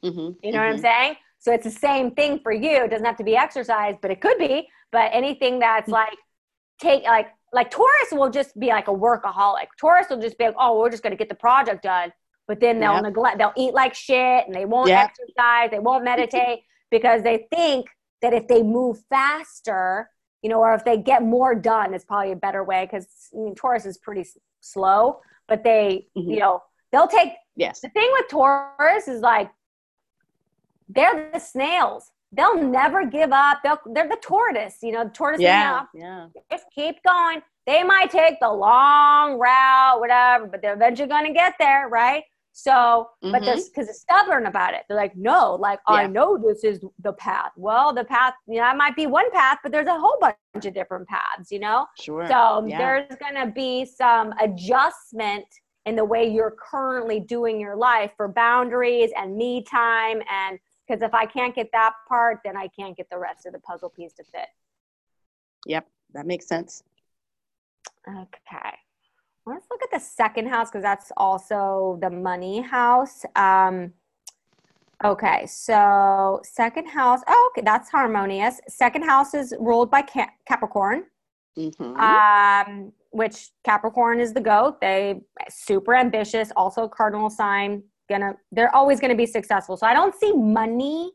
[0.04, 0.52] mm-hmm, you know mm-hmm.
[0.52, 0.82] what i'm mm-hmm.
[0.82, 4.10] saying so it's the same thing for you it doesn't have to be exercise but
[4.10, 5.92] it could be but anything that's mm-hmm.
[5.92, 6.18] like
[6.80, 9.66] take like like Taurus will just be like a workaholic.
[9.76, 12.12] Taurus will just be like, oh, we're just going to get the project done
[12.50, 13.04] but then they'll yep.
[13.04, 15.08] neglect they'll eat like shit and they won't yep.
[15.08, 17.86] exercise they won't meditate because they think
[18.22, 20.10] that if they move faster
[20.42, 23.38] you know or if they get more done it's probably a better way because I
[23.38, 26.28] mean, taurus is pretty s- slow but they mm-hmm.
[26.28, 26.60] you know
[26.90, 29.48] they'll take yes the thing with taurus is like
[30.94, 35.40] they're the snails they'll never give up they'll they're the tortoise you know the tortoise
[35.40, 36.26] yeah, yeah.
[36.50, 41.32] just keep going they might take the long route whatever but they're eventually going to
[41.32, 43.32] get there right so, mm-hmm.
[43.32, 44.82] but there's because it's stubborn about it.
[44.88, 45.94] They're like, no, like yeah.
[45.94, 47.52] I know this is the path.
[47.56, 50.66] Well, the path, you know, that might be one path, but there's a whole bunch
[50.66, 51.86] of different paths, you know?
[51.98, 52.26] Sure.
[52.28, 52.78] So yeah.
[52.78, 55.46] there's gonna be some adjustment
[55.86, 60.20] in the way you're currently doing your life for boundaries and me time.
[60.30, 60.58] And
[60.90, 63.60] because if I can't get that part, then I can't get the rest of the
[63.60, 64.48] puzzle piece to fit.
[65.66, 66.82] Yep, that makes sense.
[68.08, 68.76] Okay
[69.46, 73.24] let's look at the second house because that's also the money house.
[73.36, 73.92] Um,
[75.02, 77.20] Okay, so second house.
[77.26, 78.60] Oh, okay, that's harmonious.
[78.68, 81.04] Second house is ruled by Cap- Capricorn,
[81.58, 81.96] Mm-hmm.
[81.98, 84.78] um, which Capricorn is the goat.
[84.78, 87.82] They super ambitious, also cardinal sign.
[88.10, 89.76] Gonna, they're always gonna be successful.
[89.76, 91.12] So I don't see money.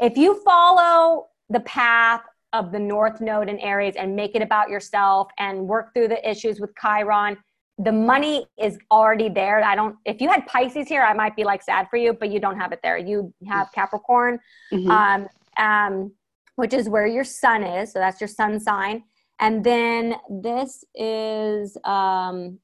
[0.00, 4.70] If you follow the path of the North Node in Aries and make it about
[4.70, 7.36] yourself and work through the issues with Chiron,
[7.78, 9.62] the money is already there.
[9.62, 9.96] I don't.
[10.06, 12.58] If you had Pisces here, I might be like sad for you, but you don't
[12.58, 12.96] have it there.
[12.96, 14.40] You have Capricorn,
[14.72, 14.90] Mhm.
[14.90, 16.12] um, um,
[16.54, 17.92] which is where your sun is.
[17.92, 19.02] So that's your sun sign.
[19.38, 22.58] And then this is um,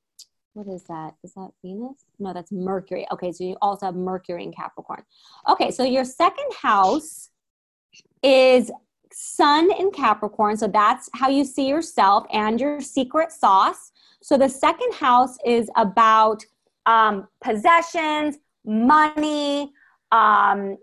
[0.54, 1.14] what is that?
[1.24, 2.04] Is that Venus?
[2.18, 3.06] No, that's Mercury.
[3.12, 5.02] Okay, so you also have Mercury in Capricorn.
[5.48, 7.30] Okay, so your second house
[8.22, 8.70] is
[9.12, 10.56] Sun in Capricorn.
[10.56, 13.92] So that's how you see yourself and your secret sauce.
[14.22, 16.44] So the second house is about
[16.86, 19.72] um, possessions, money.
[20.10, 20.76] Um,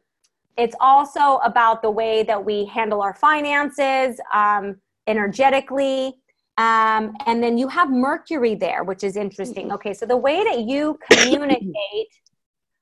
[0.58, 6.16] it's also about the way that we handle our finances um, energetically.
[6.60, 9.72] Um, and then you have Mercury there, which is interesting.
[9.72, 12.12] Okay, so the way that you communicate,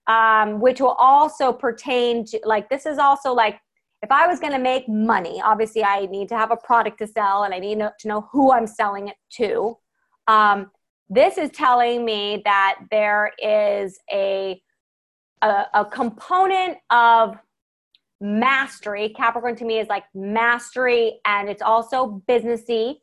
[0.08, 3.60] um, which will also pertain to, like, this is also like,
[4.02, 7.08] if I was going to make money, obviously I need to have a product to
[7.08, 9.78] sell and I need to know who I'm selling it to.
[10.28, 10.72] Um,
[11.08, 14.60] this is telling me that there is a,
[15.44, 17.38] a, a component of
[18.20, 19.10] mastery.
[19.10, 23.02] Capricorn to me is like mastery and it's also businessy.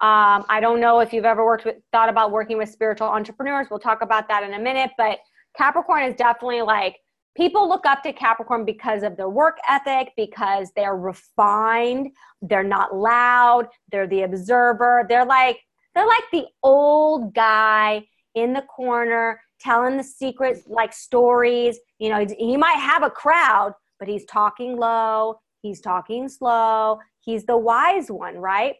[0.00, 3.68] Um, I don't know if you've ever worked with, thought about working with spiritual entrepreneurs.
[3.70, 4.90] We'll talk about that in a minute.
[4.98, 5.18] But
[5.56, 6.96] Capricorn is definitely like
[7.36, 12.10] people look up to Capricorn because of their work ethic, because they're refined,
[12.42, 15.06] they're not loud, they're the observer.
[15.08, 15.58] They're like
[15.94, 21.78] they're like the old guy in the corner telling the secrets like stories.
[21.98, 27.44] You know, he might have a crowd, but he's talking low, he's talking slow, he's
[27.46, 28.74] the wise one, right?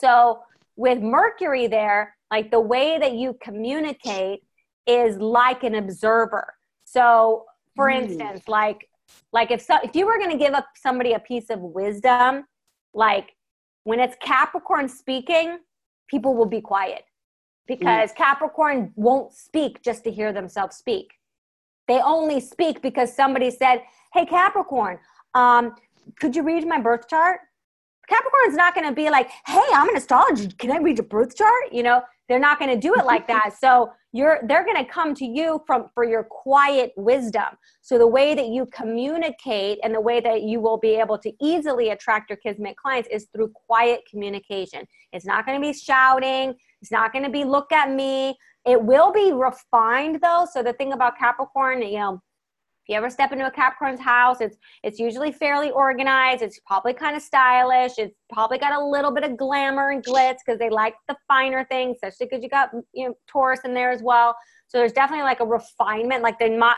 [0.00, 0.40] So
[0.76, 4.40] with Mercury there, like the way that you communicate
[4.86, 6.54] is like an observer.
[6.84, 7.44] So
[7.76, 8.02] for Mm.
[8.02, 8.88] instance, like
[9.32, 12.46] like if so, if you were going to give up somebody a piece of wisdom,
[12.94, 13.34] like
[13.84, 15.58] when it's Capricorn speaking,
[16.08, 17.04] people will be quiet
[17.66, 21.12] because Capricorn won't speak just to hear themselves speak.
[21.88, 23.82] They only speak because somebody said,
[24.14, 24.98] "Hey Capricorn,
[25.34, 25.74] um,
[26.18, 27.40] could you read my birth chart?"
[28.08, 30.48] Capricorn's not going to be like, "Hey, I'm an astrologer.
[30.58, 33.26] Can I read your birth chart?" You know, they're not going to do it like
[33.26, 33.38] mm-hmm.
[33.50, 33.58] that.
[33.58, 37.56] So you're they're going to come to you from for your quiet wisdom.
[37.82, 41.32] So the way that you communicate and the way that you will be able to
[41.42, 44.86] easily attract your kismet clients is through quiet communication.
[45.12, 46.54] It's not going to be shouting.
[46.80, 48.36] It's not going to be look at me.
[48.66, 50.46] It will be refined though.
[50.50, 52.22] So the thing about Capricorn, you know,
[52.88, 56.42] you ever step into a Capricorn's house, it's it's usually fairly organized.
[56.42, 57.92] It's probably kind of stylish.
[57.98, 61.64] It's probably got a little bit of glamour and glitz because they like the finer
[61.64, 64.34] things, especially because you got you know Taurus in there as well.
[64.68, 66.22] So there's definitely like a refinement.
[66.22, 66.76] Like they're not.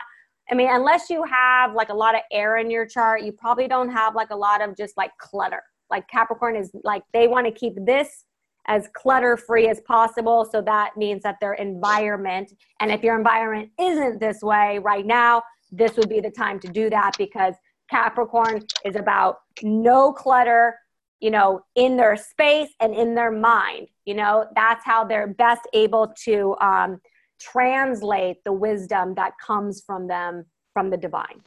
[0.49, 3.69] I mean, unless you have like a lot of air in your chart, you probably
[3.69, 5.63] don't have like a lot of just like clutter.
[5.89, 8.25] Like Capricorn is like they want to keep this
[8.67, 10.47] as clutter free as possible.
[10.51, 15.41] So that means that their environment, and if your environment isn't this way right now,
[15.71, 17.55] this would be the time to do that because
[17.89, 20.77] Capricorn is about no clutter,
[21.19, 23.87] you know, in their space and in their mind.
[24.05, 27.01] You know, that's how they're best able to um,
[27.39, 31.41] translate the wisdom that comes from them from the divine.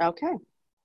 [0.00, 0.34] Okay.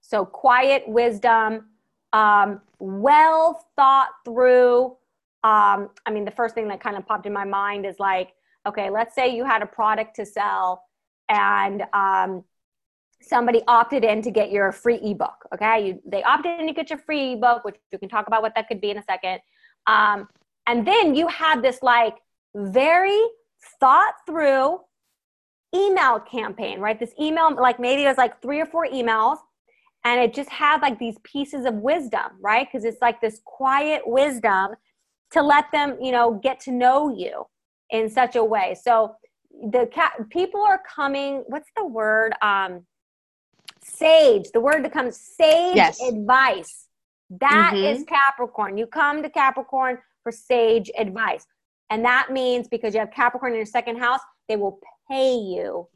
[0.02, 1.70] So, quiet wisdom,
[2.14, 4.98] um, well thought through.
[5.44, 8.34] Um, I mean, the first thing that kind of popped in my mind is like,
[8.68, 10.84] okay, let's say you had a product to sell
[11.32, 12.44] and um,
[13.22, 15.48] somebody opted in to get your free ebook.
[15.56, 18.42] Okay, you, they opted in to get your free ebook, which you can talk about
[18.42, 19.40] what that could be in a second.
[19.88, 20.28] Um,
[20.68, 22.18] and then you had this like
[22.54, 23.20] very
[23.80, 24.80] thought through
[25.74, 27.00] email campaign, right?
[27.00, 29.38] This email, like maybe it was like three or four emails,
[30.04, 32.68] and it just had like these pieces of wisdom, right?
[32.70, 34.72] Because it's like this quiet wisdom
[35.32, 37.46] to let them, you know, get to know you
[37.90, 38.76] in such a way.
[38.82, 39.16] So
[39.72, 42.34] the cat people are coming what's the word?
[42.42, 42.86] Um
[43.84, 46.02] sage the word that comes sage Yes.
[46.02, 46.88] advice.
[47.30, 47.92] That Mhm.
[47.92, 48.78] is capricorn.
[48.78, 51.46] You come to capricorn for sage advice.
[51.90, 54.80] And that means because you have capricorn in your second house they will
[55.10, 55.88] pay you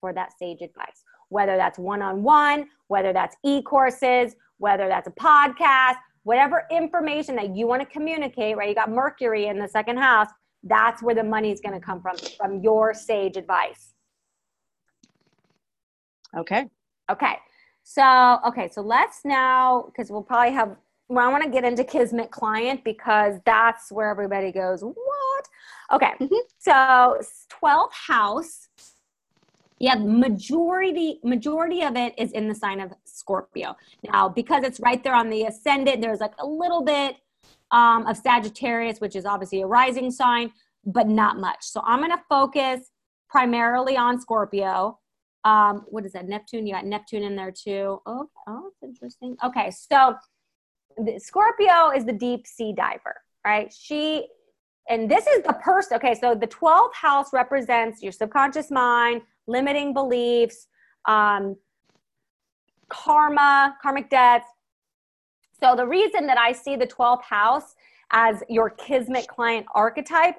[0.00, 1.04] for that sage advice.
[1.28, 7.80] Whether that's one-on-one whether that's e-courses whether that's a podcast whatever information that you want
[7.80, 8.68] to communicate right?
[8.68, 10.28] You got mercury in the second house
[10.62, 13.94] that's where the money is going to come from from your sage advice
[16.36, 16.66] Okay.
[17.10, 17.36] Okay.
[17.82, 20.76] So, okay, so let's now, because we'll probably have,
[21.08, 25.48] well, I want to get into Kismet client because that's where everybody goes, what?
[25.92, 26.12] Okay.
[26.20, 26.40] Mhm.
[26.58, 28.68] So, 12th house.
[29.80, 33.74] Yeah, majority majority of it is in the sign of Scorpio.
[34.12, 37.16] Now, because it's right there on the ascendant, there's like a little bit
[37.72, 40.52] um, of Sagittarius, which is obviously a rising sign,
[40.84, 41.58] but not much.
[41.62, 42.90] So I'm going to focus
[43.28, 44.98] primarily on Scorpio.
[45.44, 46.28] Um, what is that?
[46.28, 46.66] Neptune.
[46.66, 48.00] You got Neptune in there too.
[48.06, 49.36] Oh, oh, it's interesting.
[49.44, 50.16] Okay, so
[51.18, 53.72] Scorpio is the deep sea diver, right?
[53.72, 54.26] She,
[54.88, 55.96] and this is the person.
[55.96, 60.66] Okay, so the 12th house represents your subconscious mind, limiting beliefs,
[61.06, 61.56] um,
[62.88, 64.46] karma, karmic debts.
[65.62, 67.74] So the reason that I see the 12th house
[68.12, 70.36] as your kismet client archetype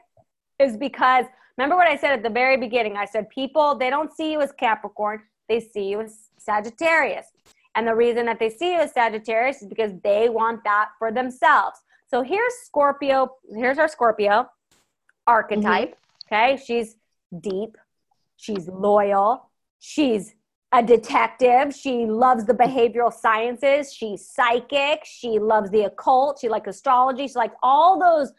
[0.60, 1.26] is because
[1.58, 2.98] remember what I said at the very beginning?
[2.98, 7.28] I said people, they don't see you as Capricorn, they see you as Sagittarius.
[7.76, 11.12] And the reason that they see you as Sagittarius is because they want that for
[11.12, 11.80] themselves.
[12.08, 14.50] So here's Scorpio, here's our Scorpio
[15.28, 15.96] archetype.
[16.32, 16.36] Mm-hmm.
[16.36, 16.98] Okay, she's
[17.40, 17.78] deep,
[18.36, 19.50] she's loyal,
[19.80, 20.36] she's
[20.72, 21.74] a detective.
[21.76, 23.94] She loves the behavioral sciences.
[23.94, 25.04] She's psychic.
[25.06, 26.40] She loves the occult.
[26.40, 27.28] She likes astrology.
[27.28, 28.32] She likes all those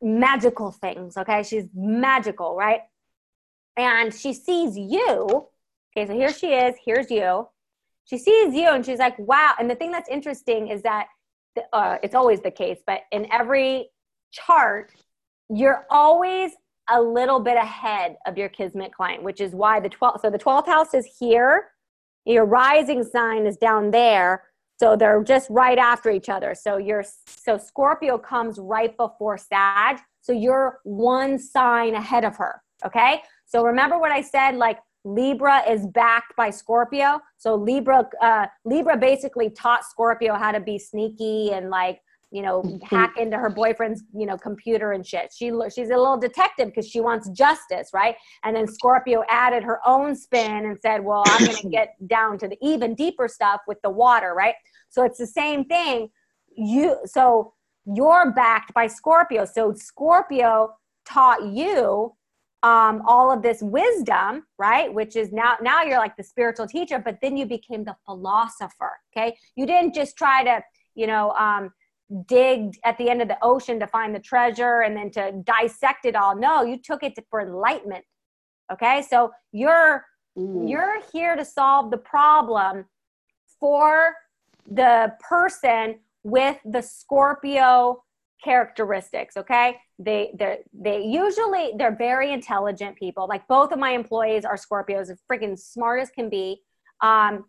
[0.00, 1.16] magical things.
[1.16, 1.42] Okay.
[1.42, 2.82] She's magical, right?
[3.76, 5.48] And she sees you.
[5.96, 6.06] Okay.
[6.06, 6.76] So here she is.
[6.84, 7.48] Here's you.
[8.04, 9.54] She sees you and she's like, wow.
[9.58, 11.08] And the thing that's interesting is that
[11.72, 13.90] uh, it's always the case, but in every
[14.30, 14.92] chart,
[15.50, 16.52] you're always
[16.90, 20.38] a little bit ahead of your kismet client, which is why the 12th, so the
[20.38, 21.68] 12th house is here,
[22.24, 24.44] your rising sign is down there.
[24.78, 26.54] So they're just right after each other.
[26.54, 29.98] So you're, so Scorpio comes right before Sag.
[30.20, 32.62] So you're one sign ahead of her.
[32.84, 33.22] Okay.
[33.44, 37.20] So remember what I said, like Libra is backed by Scorpio.
[37.38, 42.00] So Libra, uh, Libra basically taught Scorpio how to be sneaky and like
[42.30, 45.32] you know, hack into her boyfriend's, you know, computer and shit.
[45.34, 48.16] She she's a little detective because she wants justice, right?
[48.44, 52.38] And then Scorpio added her own spin and said, "Well, I'm going to get down
[52.38, 54.54] to the even deeper stuff with the water, right?"
[54.90, 56.10] So it's the same thing.
[56.54, 57.54] You so
[57.86, 59.46] you're backed by Scorpio.
[59.46, 60.74] So Scorpio
[61.06, 62.14] taught you
[62.62, 64.92] um, all of this wisdom, right?
[64.92, 68.98] Which is now now you're like the spiritual teacher, but then you became the philosopher.
[69.16, 70.62] Okay, you didn't just try to,
[70.94, 71.30] you know.
[71.30, 71.70] Um,
[72.26, 76.04] dig at the end of the ocean to find the treasure and then to dissect
[76.04, 76.36] it all.
[76.36, 78.04] No, you took it for enlightenment.
[78.72, 80.04] Okay, so you're
[80.36, 80.68] mm.
[80.68, 82.84] you're here to solve the problem
[83.60, 84.14] for
[84.70, 88.02] the person with the Scorpio
[88.42, 94.44] characteristics okay they they they usually they're very intelligent people like both of my employees
[94.44, 96.60] are scorpios as freaking smart as can be
[97.00, 97.44] um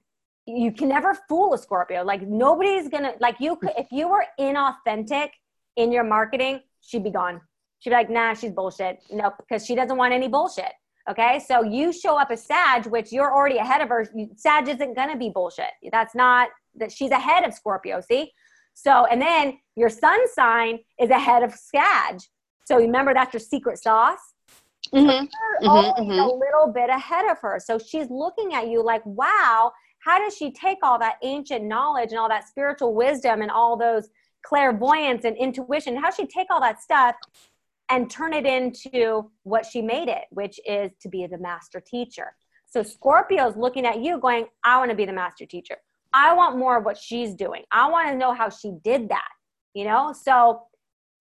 [0.57, 2.03] you can never fool a Scorpio.
[2.03, 3.55] Like nobody's gonna like you.
[3.55, 5.29] Could, if you were inauthentic
[5.75, 7.41] in your marketing, she'd be gone.
[7.79, 8.99] She'd be like, nah, she's bullshit.
[9.11, 10.71] No, because she doesn't want any bullshit.
[11.09, 14.07] Okay, so you show up as Sag, which you're already ahead of her.
[14.35, 15.71] Sag isn't gonna be bullshit.
[15.91, 18.01] That's not that she's ahead of Scorpio.
[18.01, 18.31] See,
[18.73, 22.19] so and then your sun sign is ahead of Sag.
[22.65, 24.19] So remember that's your secret sauce.
[24.93, 25.07] Mm-hmm.
[25.07, 25.27] So
[25.61, 26.19] you're mm-hmm, mm-hmm.
[26.19, 27.59] a little bit ahead of her.
[27.63, 29.71] So she's looking at you like, wow,
[30.09, 33.77] how does she take all that ancient knowledge and all that spiritual wisdom and all
[33.77, 34.09] those
[34.43, 35.95] clairvoyance and intuition?
[35.95, 37.15] How she take all that stuff
[37.89, 42.33] and turn it into what she made it which is to be the master teacher?
[42.65, 45.77] So scorpio's looking at you going i want to be the master teacher.
[46.11, 47.61] I want more of what she's doing.
[47.71, 49.29] I want to know how she did that
[49.73, 50.13] you know?
[50.13, 50.63] So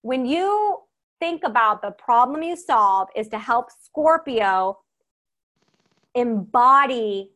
[0.03, 0.79] when you
[1.21, 4.79] think about the problem you solve is to help scorpio
[6.15, 7.31] embody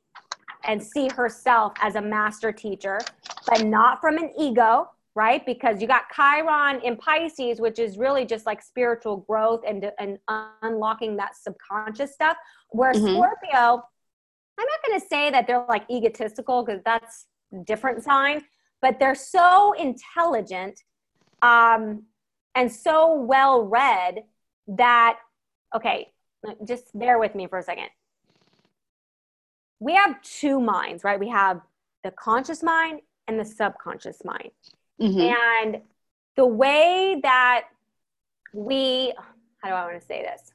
[0.65, 2.99] and see herself as a master teacher,
[3.47, 5.45] but not from an ego, right?
[5.45, 10.19] Because you got Chiron in Pisces, which is really just like spiritual growth and, and
[10.63, 12.37] unlocking that subconscious stuff.
[12.71, 13.07] Where mm-hmm.
[13.07, 13.83] Scorpio,
[14.59, 17.27] I'm not going to say that they're like egotistical because that's
[17.67, 18.43] different sign,
[18.81, 20.81] but they're so intelligent
[21.43, 22.05] um,
[22.55, 24.23] and so well read
[24.69, 25.19] that,
[25.75, 26.09] okay,
[26.67, 27.89] just bear with me for a second
[29.83, 31.19] we have two minds, right?
[31.19, 31.61] We have
[32.05, 34.51] the conscious mind and the subconscious mind.
[35.01, 35.69] Mm-hmm.
[35.69, 35.83] And
[36.37, 37.65] the way that
[38.55, 39.13] we,
[39.59, 40.53] how do I want to say this?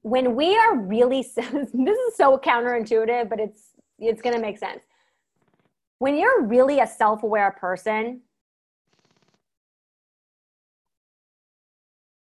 [0.00, 3.60] When we are really, this is so counterintuitive, but it's,
[3.98, 4.82] it's going to make sense.
[5.98, 8.22] When you're really a self aware person,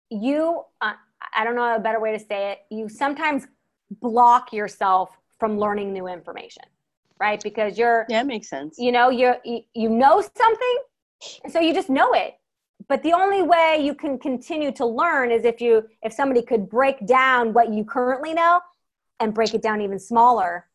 [0.09, 0.93] you, uh,
[1.35, 3.47] I don't know a better way to say it, you sometimes
[3.91, 6.64] block yourself from learning new information,
[7.18, 7.43] right?
[7.43, 8.76] Because you're yeah, it makes sense.
[8.78, 10.78] You know, you're you, you know something,
[11.45, 12.34] and so you just know it.
[12.88, 16.68] But the only way you can continue to learn is if you if somebody could
[16.68, 18.61] break down what you currently know
[19.18, 20.66] and break it down even smaller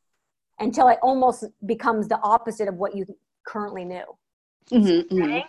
[0.60, 3.06] until it almost becomes the opposite of what you
[3.46, 4.06] currently knew.
[4.72, 5.40] Mm-hmm, mm-hmm.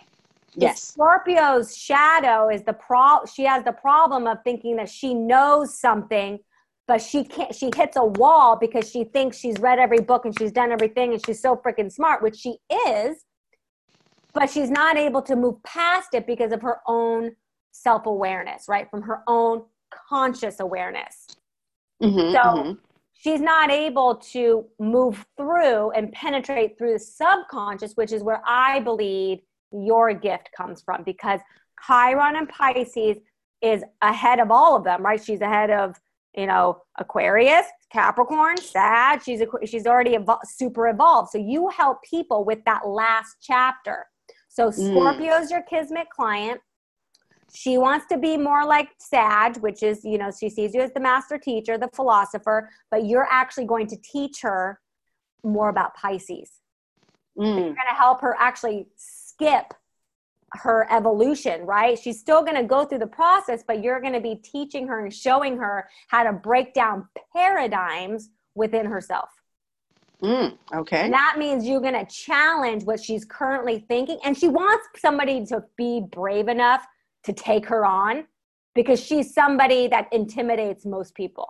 [0.55, 0.81] Yes.
[0.81, 6.39] Scorpio's shadow is the pro she has the problem of thinking that she knows something
[6.87, 10.37] but she can't she hits a wall because she thinks she's read every book and
[10.39, 12.57] she's done everything and she's so freaking smart which she
[12.87, 13.17] is
[14.33, 17.31] but she's not able to move past it because of her own
[17.71, 18.89] self-awareness right?
[18.89, 19.63] From her own
[20.09, 21.27] conscious awareness.
[22.01, 22.71] Mm-hmm, so mm-hmm.
[23.13, 28.79] she's not able to move through and penetrate through the subconscious which is where i
[28.79, 29.39] believe
[29.71, 31.39] your gift comes from because
[31.85, 33.17] chiron and pisces
[33.63, 35.23] is ahead of all of them right?
[35.23, 35.95] She's ahead of
[36.37, 39.23] you know, Aquarius, Capricorn, Sag.
[39.23, 41.31] She's a, she's already super evolved.
[41.31, 44.05] So you help people with that last chapter.
[44.47, 44.73] So mm.
[44.73, 45.51] Scorpio's mm.
[45.51, 46.61] your kismet client.
[47.53, 50.93] She wants to be more like Sag, which is, you know, she sees you as
[50.93, 54.79] the master teacher, the philosopher, but you're actually going to teach her
[55.43, 56.51] more about Pisces.
[57.37, 57.45] Mm.
[57.45, 59.73] You're going to help her actually skip
[60.53, 61.97] her evolution, right?
[61.97, 65.03] She's still going to go through the process, but you're going to be teaching her
[65.03, 69.29] and showing her how to break down paradigms within herself.
[70.23, 71.01] Mm, okay.
[71.01, 74.19] And that means you're going to challenge what she's currently thinking.
[74.23, 76.85] And she wants somebody to be brave enough
[77.25, 78.25] to take her on
[78.73, 81.47] because she's somebody that intimidates most people.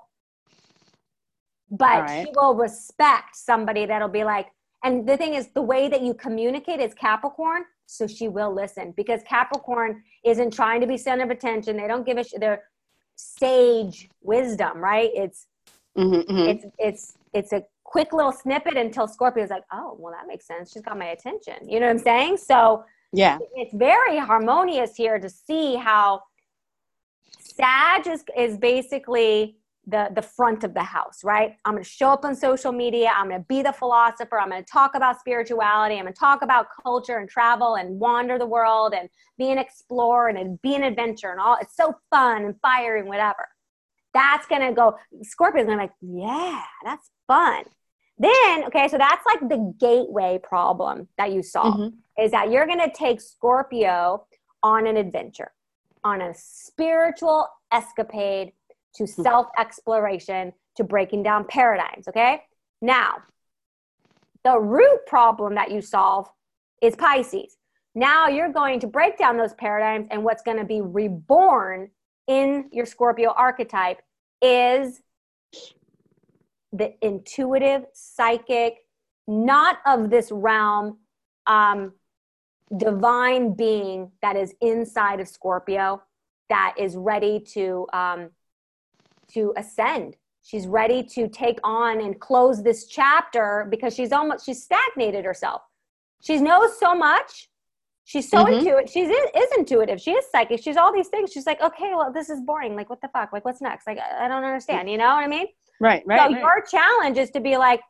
[1.69, 2.25] But right.
[2.25, 4.47] she will respect somebody that'll be like,
[4.83, 8.93] and the thing is, the way that you communicate is Capricorn so she will listen
[8.95, 11.77] because Capricorn isn't trying to be center of attention.
[11.77, 12.63] They don't give a sh- their
[13.15, 15.09] sage wisdom, right?
[15.13, 15.47] It's
[15.97, 16.49] mm-hmm, mm-hmm.
[16.49, 20.73] it's it's it's a quick little snippet until Scorpio's like, oh, well, that makes sense.
[20.73, 21.67] She's got my attention.
[21.67, 22.37] You know what I'm saying?
[22.37, 22.83] So
[23.13, 26.21] yeah, it's very harmonious here to see how
[27.39, 29.55] Sag is is basically
[29.87, 31.55] the the front of the house right?
[31.65, 34.49] I'm going to show up on social media i'm going to be the philosopher i'm
[34.49, 38.37] going to talk about spirituality i'm going to talk about culture and travel and wander
[38.37, 42.45] the world and be an explorer and be an adventure and all it's so fun
[42.45, 43.47] and fiery and whatever.
[44.13, 47.63] That's going to go scorpion's going to be like yeah that's fun.
[48.17, 52.23] Then okay so that's like the gateway problem that you solve mm-hmm.
[52.23, 54.25] is that you're going to take scorpio
[54.63, 55.51] on an adventure
[56.03, 58.53] on a spiritual escapade
[58.97, 59.21] to hmm.
[59.21, 62.07] self exploration to breaking down paradigms.
[62.07, 62.41] Okay.
[62.81, 63.15] Now,
[64.43, 66.29] the root problem that you solve
[66.81, 67.57] is Pisces.
[67.95, 71.89] Now you're going to break down those paradigms, and what's going to be reborn
[72.27, 74.01] in your Scorpio archetype
[74.41, 75.01] is
[76.71, 78.85] the intuitive, psychic,
[79.27, 80.99] not of this realm,
[81.47, 81.93] um,
[82.75, 86.01] divine being that is inside of Scorpio
[86.49, 88.29] that is ready to um,
[89.33, 90.15] to ascend.
[90.43, 95.61] She's ready to take on and close this chapter because she's almost she's stagnated herself.
[96.21, 97.49] She knows so much.
[98.05, 98.53] She's so mm-hmm.
[98.53, 98.89] intuitive.
[98.89, 99.99] She's is intuitive.
[99.99, 100.63] She is psychic.
[100.63, 101.31] She's all these things.
[101.33, 102.75] She's like okay well this is boring.
[102.75, 103.33] Like what the fuck?
[103.33, 103.85] Like what's next?
[103.85, 104.89] Like i don't understand.
[104.89, 105.47] You know what i mean?
[105.81, 106.41] Right right so right.
[106.41, 107.81] your challenge is to be like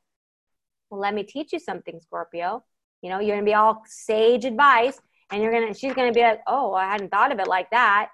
[0.90, 2.64] well let me teach you something scorpio.
[3.04, 5.00] You know you're gonna be all sage advice
[5.32, 8.10] and you're gonna she's gonna be like oh i hadn't thought of it like that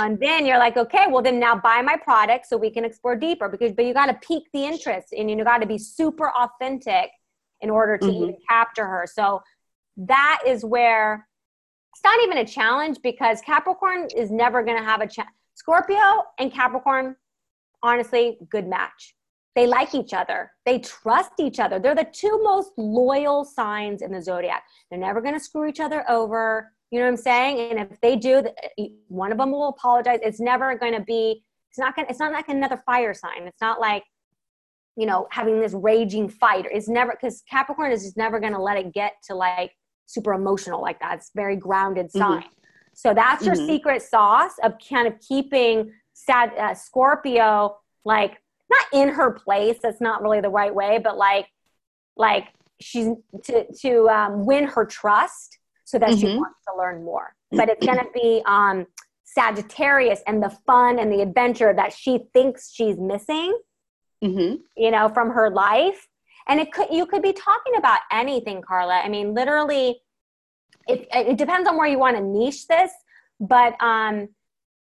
[0.00, 3.16] and then you're like okay well then now buy my product so we can explore
[3.16, 6.30] deeper because but you got to pique the interest and you got to be super
[6.30, 7.10] authentic
[7.62, 8.24] in order to mm-hmm.
[8.24, 9.06] even capture her.
[9.06, 9.42] So
[9.96, 11.26] that is where
[11.94, 16.24] it's not even a challenge because capricorn is never going to have a challenge scorpio
[16.38, 17.16] and capricorn
[17.82, 19.14] honestly good match.
[19.54, 20.50] They like each other.
[20.64, 21.78] They trust each other.
[21.78, 24.64] They're the two most loyal signs in the zodiac.
[24.90, 27.70] They're never going to screw each other over you know what I'm saying?
[27.70, 28.44] And if they do,
[29.08, 30.18] one of them will apologize.
[30.22, 31.42] It's never going to be.
[31.70, 32.06] It's not going.
[32.10, 33.44] It's not like another fire sign.
[33.46, 34.04] It's not like,
[34.96, 36.66] you know, having this raging fight.
[36.70, 39.72] It's never because Capricorn is just never going to let it get to like
[40.04, 41.16] super emotional like that.
[41.16, 42.18] It's very grounded mm-hmm.
[42.18, 42.40] sign.
[42.42, 42.48] Mm-hmm.
[42.92, 43.68] So that's your mm-hmm.
[43.68, 48.36] secret sauce of kind of keeping sad uh, Scorpio like
[48.70, 49.78] not in her place.
[49.82, 51.46] That's not really the right way, but like
[52.18, 52.48] like
[52.82, 53.08] she's
[53.44, 55.56] to to um, win her trust
[55.92, 56.20] so that mm-hmm.
[56.20, 57.34] she wants to learn more.
[57.50, 58.86] But it's going to be um,
[59.24, 63.58] Sagittarius and the fun and the adventure that she thinks she's missing,
[64.24, 64.54] mm-hmm.
[64.74, 66.08] you know, from her life.
[66.48, 69.02] And it could you could be talking about anything, Carla.
[69.04, 70.00] I mean, literally,
[70.88, 72.90] it, it depends on where you want to niche this.
[73.38, 74.30] But um,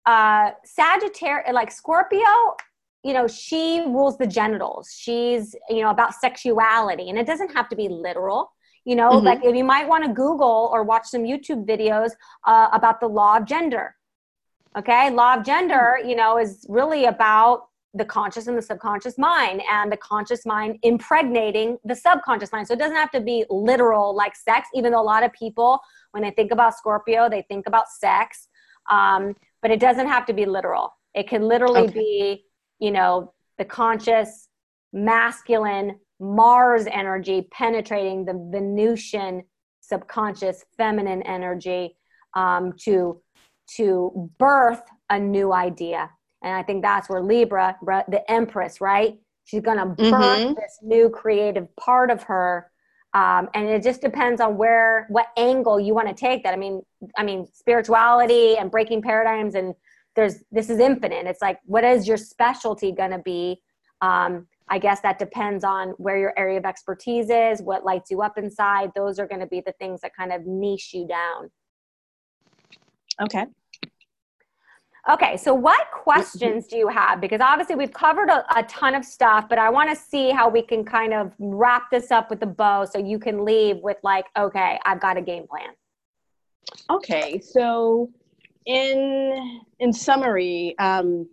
[0.06, 2.56] uh, Sagittarius, like Scorpio,
[3.04, 4.96] you know, she rules the genitals.
[4.98, 7.10] She's, you know, about sexuality.
[7.10, 8.54] And it doesn't have to be literal.
[8.86, 9.26] You know, mm-hmm.
[9.26, 12.12] like if you might want to Google or watch some YouTube videos
[12.46, 13.96] uh, about the law of gender.
[14.78, 15.10] Okay.
[15.10, 19.92] Law of gender, you know, is really about the conscious and the subconscious mind and
[19.92, 22.68] the conscious mind impregnating the subconscious mind.
[22.68, 25.80] So it doesn't have to be literal like sex, even though a lot of people,
[26.12, 28.48] when they think about Scorpio, they think about sex.
[28.90, 30.92] Um, but it doesn't have to be literal.
[31.14, 31.94] It can literally okay.
[31.94, 32.46] be,
[32.80, 34.50] you know, the conscious
[34.92, 39.44] masculine Mars energy penetrating the Venusian
[39.82, 41.98] subconscious feminine energy
[42.36, 43.22] um, to
[43.76, 46.10] to birth a new idea
[46.44, 49.18] and I think that's where Libra, the Empress, right?
[49.46, 50.54] She's going to birth mm-hmm.
[50.54, 52.70] this new creative part of her.
[53.14, 56.54] Um, and it just depends on where, what angle you want to take that.
[56.54, 56.82] I mean,
[57.18, 59.74] I mean, spirituality and breaking paradigms, and
[60.16, 61.28] there's this is infinite.
[61.28, 63.62] It's like, what is your specialty going to be?
[64.02, 68.22] Um, I guess that depends on where your area of expertise is, what lights you
[68.22, 68.92] up inside.
[68.96, 71.50] Those are going to be the things that kind of niche you down.
[73.22, 73.46] Okay.
[75.10, 77.20] Okay, so what questions do you have?
[77.20, 80.48] Because obviously we've covered a, a ton of stuff, but I want to see how
[80.48, 83.98] we can kind of wrap this up with a bow so you can leave with,
[84.02, 85.72] like, okay, I've got a game plan.
[86.90, 88.10] Okay, so
[88.66, 91.28] in in summary, um,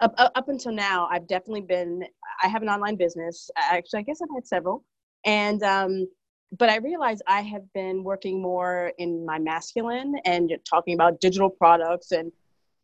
[0.00, 2.04] up, up until now, I've definitely been.
[2.42, 3.50] I have an online business.
[3.56, 4.84] Actually, I guess I've had several,
[5.24, 6.06] and um,
[6.56, 11.50] but I realized I have been working more in my masculine and talking about digital
[11.50, 12.32] products and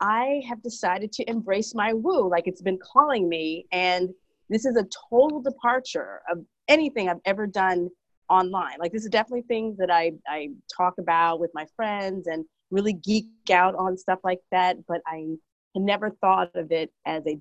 [0.00, 3.66] I have decided to embrace my woo, like it's been calling me.
[3.72, 4.10] And
[4.50, 7.88] this is a total departure of anything I've ever done
[8.28, 8.76] online.
[8.78, 12.92] Like this is definitely things that I, I talk about with my friends and really
[12.92, 14.76] geek out on stuff like that.
[14.86, 15.36] But I
[15.74, 17.38] never thought of it as a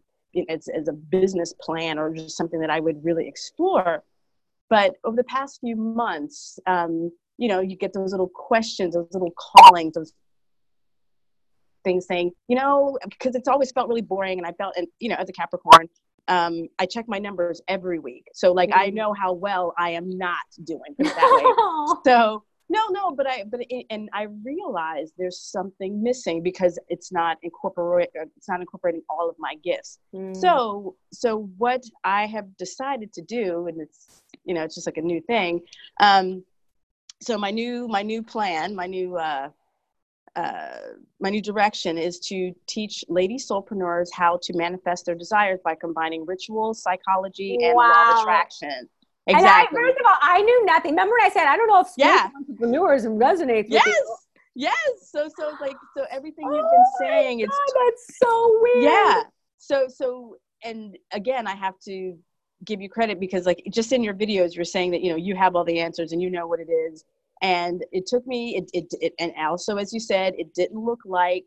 [0.49, 4.03] as, as a business plan or just something that I would really explore.
[4.69, 9.09] But over the past few months, um, you know, you get those little questions, those
[9.11, 10.13] little callings, those
[11.83, 14.39] things saying, you know, because it's always felt really boring.
[14.39, 15.87] And I felt, and you know, as a Capricorn,
[16.27, 18.25] um, I check my numbers every week.
[18.33, 18.79] So like, mm-hmm.
[18.79, 22.01] I know how well I am not doing that way.
[22.11, 22.43] so
[22.73, 27.37] no, no, but I, but it, and I realize there's something missing because it's not
[27.43, 29.99] incorporate, it's not incorporating all of my gifts.
[30.13, 30.35] Mm.
[30.35, 34.97] So, so what I have decided to do, and it's, you know, it's just like
[34.97, 35.61] a new thing.
[35.99, 36.43] Um,
[37.21, 39.49] so my new, my new plan, my new, uh,
[40.35, 40.77] uh,
[41.19, 46.25] my new direction is to teach lady soulpreneurs how to manifest their desires by combining
[46.25, 47.91] rituals, psychology, and wow.
[47.93, 48.89] law of attraction.
[49.25, 49.77] Exactly.
[49.77, 50.91] And I, first of all, I knew nothing.
[50.91, 52.29] Remember when I said I don't know if yeah.
[52.35, 53.85] entrepreneurs resonates yes.
[53.85, 54.15] with you.
[54.55, 54.75] Yes.
[54.75, 55.09] Yes.
[55.11, 58.83] So so like so everything you've been oh saying God, it's that's so weird.
[58.83, 59.23] Yeah.
[59.57, 62.17] So so and again I have to
[62.63, 65.35] give you credit because like just in your videos you're saying that you know you
[65.35, 67.03] have all the answers and you know what it is
[67.41, 70.99] and it took me it, it, it and also as you said it didn't look
[71.05, 71.45] like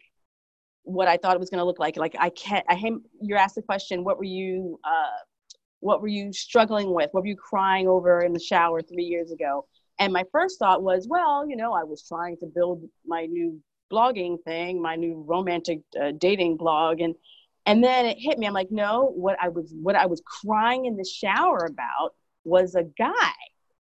[0.82, 3.38] what i thought it was going to look like like i can't i hate you're
[3.38, 5.16] asked the question what were you uh
[5.80, 7.10] what were you struggling with?
[7.12, 9.66] What were you crying over in the shower three years ago?
[9.98, 13.60] And my first thought was well you know i was trying to build my new
[13.90, 17.00] blogging thing my new romantic uh, dating blog.
[17.00, 17.14] And
[17.64, 18.46] and then it hit me.
[18.46, 22.14] I'm like no what i was what i was crying in the shower about
[22.44, 23.32] was a guy.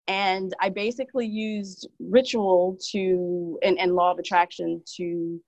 [0.06, 5.40] And i basically used ritual to and, and law of attraction to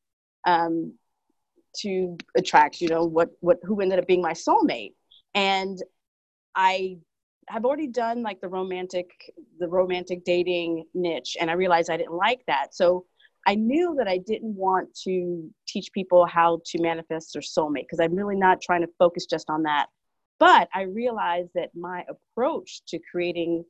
[0.47, 0.95] um
[1.80, 4.95] to attract you know what what who ended up being my soulmate.
[5.34, 5.78] And
[6.57, 6.96] i
[7.48, 9.11] have already done like the romantic
[9.61, 12.74] the romantic dating niche and i realized i didn't like that.
[12.74, 13.04] So
[13.46, 18.00] i knew that i didn't want to teach people how to manifest their soulmate because
[18.00, 19.86] i'm really not trying to focus just on that.
[20.38, 23.64] But i realized that my approach to creating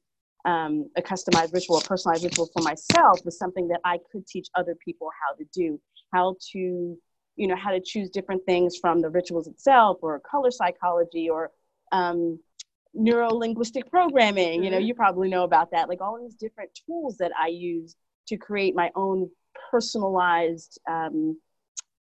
[0.46, 4.48] um, a customized ritual, a personalized ritual for myself was something that I could teach
[4.54, 5.80] other people how to do,
[6.12, 6.96] how to,
[7.34, 11.50] you know, how to choose different things from the rituals itself or color psychology or
[11.90, 12.38] um,
[12.96, 14.64] neuro linguistic programming.
[14.64, 14.86] You know, mm-hmm.
[14.86, 15.88] you probably know about that.
[15.88, 17.96] Like all these different tools that I use
[18.28, 19.30] to create my own
[19.70, 21.38] personalized um,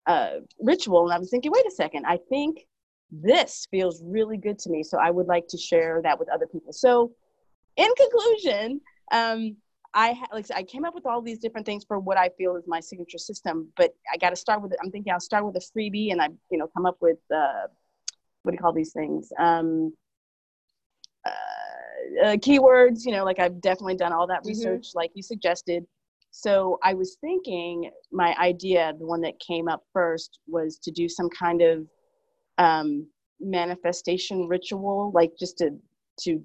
[0.06, 1.06] uh, ritual.
[1.06, 2.66] And I was thinking, wait a second, I think
[3.12, 4.84] this feels really good to me.
[4.84, 6.74] So I would like to share that with other people.
[6.74, 7.12] So
[7.76, 9.58] in conclusion, um,
[9.94, 12.56] I ha- like I came up with all these different things for what I feel
[12.56, 14.74] is my signature system, but I got to start with.
[14.84, 17.68] I'm thinking I'll start with a freebie, and I, you know, come up with uh,
[18.44, 19.32] what do you call these things?
[19.40, 19.94] Um,
[22.24, 23.06] uh, keywords.
[23.06, 24.50] You know, like I've definitely done all that mm-hmm.
[24.50, 24.98] research, mm-hmm.
[24.98, 25.86] like you suggested.
[26.32, 31.10] So I was thinking my idea, the one that came up first, was to do
[31.10, 31.88] some kind of
[32.58, 33.08] um,
[33.40, 35.72] manifestation ritual, like just to
[36.22, 36.44] to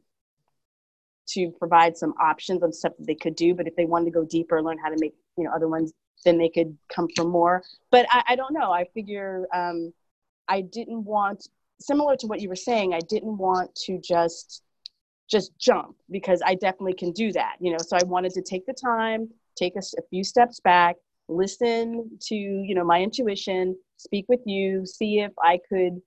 [1.29, 3.55] to provide some options on stuff that they could do.
[3.55, 5.93] But if they wanted to go deeper, learn how to make you know other ones,
[6.25, 7.63] then they could come for more.
[7.91, 8.73] But I, I don't know.
[8.73, 9.93] I figure um,
[10.49, 11.49] I didn't want
[11.81, 12.95] similar to what you were saying.
[12.95, 14.63] I didn't want to just
[15.33, 17.57] just jump because I definitely can do that.
[17.61, 20.97] You know, so I wanted to take the time, take a, a few steps back,
[21.29, 26.01] listen to you know my intuition, speak with you, see if I could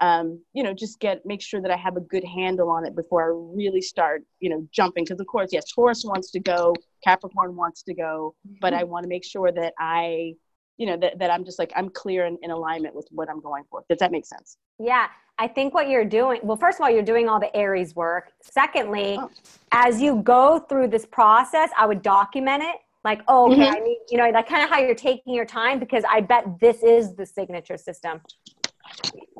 [0.00, 2.94] um, you know, just get make sure that I have a good handle on it
[2.94, 5.04] before I really start, you know, jumping.
[5.04, 9.04] Because of course, yes, Taurus wants to go, Capricorn wants to go, but I want
[9.04, 10.34] to make sure that I,
[10.78, 13.40] you know, that, that I'm just like I'm clear and in alignment with what I'm
[13.40, 13.84] going for.
[13.88, 14.58] Does that make sense?
[14.78, 15.08] Yeah,
[15.38, 16.40] I think what you're doing.
[16.42, 18.32] Well, first of all, you're doing all the Aries work.
[18.42, 19.30] Secondly, oh.
[19.72, 22.76] as you go through this process, I would document it.
[23.04, 23.76] Like, oh, okay, mm-hmm.
[23.76, 26.44] I need, you know, like kind of how you're taking your time because I bet
[26.60, 28.20] this is the signature system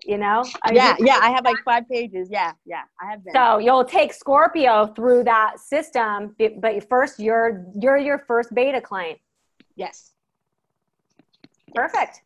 [0.04, 3.32] you know I yeah yeah i have like five pages yeah yeah i have been.
[3.32, 9.18] so you'll take scorpio through that system but first you're you're your first beta client
[9.76, 10.12] yes
[11.74, 12.22] perfect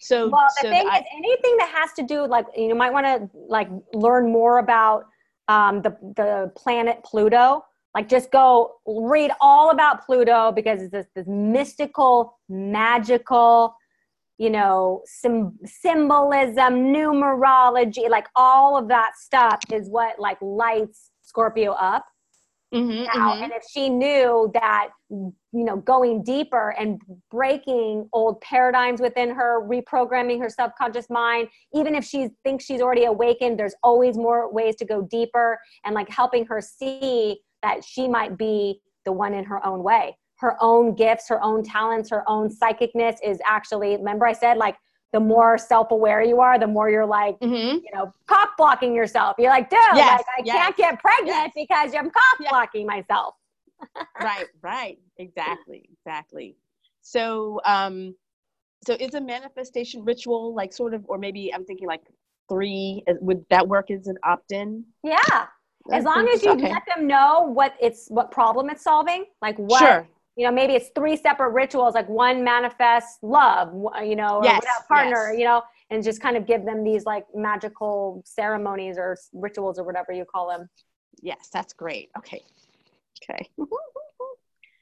[0.00, 2.92] so well the so thing I, is anything that has to do like you might
[2.92, 5.06] want to like learn more about
[5.48, 7.64] um, the the planet pluto
[7.94, 13.74] like just go read all about pluto because it's this, this mystical magical
[14.38, 21.72] you know, sim- symbolism, numerology, like all of that stuff is what like lights Scorpio
[21.72, 22.06] up.
[22.74, 23.44] Mm-hmm, now, mm-hmm.
[23.44, 27.00] and if she knew that, you know, going deeper and
[27.30, 33.04] breaking old paradigms within her, reprogramming her subconscious mind, even if she thinks she's already
[33.04, 38.06] awakened, there's always more ways to go deeper and like helping her see that she
[38.06, 42.28] might be the one in her own way her own gifts, her own talents, her
[42.28, 44.76] own psychicness is actually, remember I said like
[45.12, 47.78] the more self-aware you are, the more you're like, mm-hmm.
[47.78, 49.36] you know, cock blocking yourself.
[49.38, 50.56] You're like, dude, yes, like I yes.
[50.56, 51.52] can't get pregnant yes.
[51.54, 53.34] because I'm cock blocking myself.
[54.20, 54.98] right, right.
[55.16, 56.56] Exactly, exactly.
[57.00, 58.14] So um
[58.86, 62.02] so is a manifestation ritual like sort of or maybe I'm thinking like
[62.48, 64.84] three would that work as an opt-in?
[65.02, 65.46] Yeah.
[65.90, 66.70] As long as you okay.
[66.70, 70.74] let them know what it's what problem it's solving, like what sure you know maybe
[70.74, 75.38] it's three separate rituals like one manifests love you know yes, without partner yes.
[75.38, 75.60] you know
[75.90, 80.24] and just kind of give them these like magical ceremonies or rituals or whatever you
[80.24, 80.68] call them
[81.20, 82.40] yes that's great okay
[83.22, 83.48] okay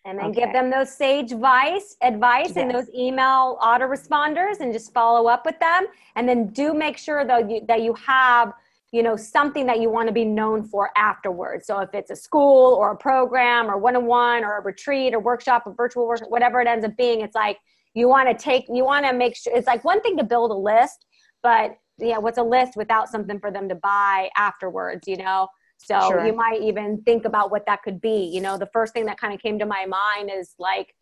[0.05, 0.41] and then okay.
[0.43, 2.57] give them those sage advice advice yes.
[2.59, 5.87] and those email autoresponders and just follow up with them
[6.17, 8.53] and then do make sure though you, that you have
[8.97, 11.67] you know something that you want to be known for afterwards.
[11.67, 15.65] So if it's a school or a program or one-on-one or a retreat or workshop
[15.67, 17.59] or virtual workshop whatever it ends up being it's like
[17.93, 20.51] you want to take you want to make sure it's like one thing to build
[20.51, 21.05] a list
[21.43, 25.47] but yeah what's a list without something for them to buy afterwards you know?
[25.79, 26.27] So sure.
[26.27, 28.57] you might even think about what that could be you know?
[28.57, 30.95] The first thing that kind of came to my mind is like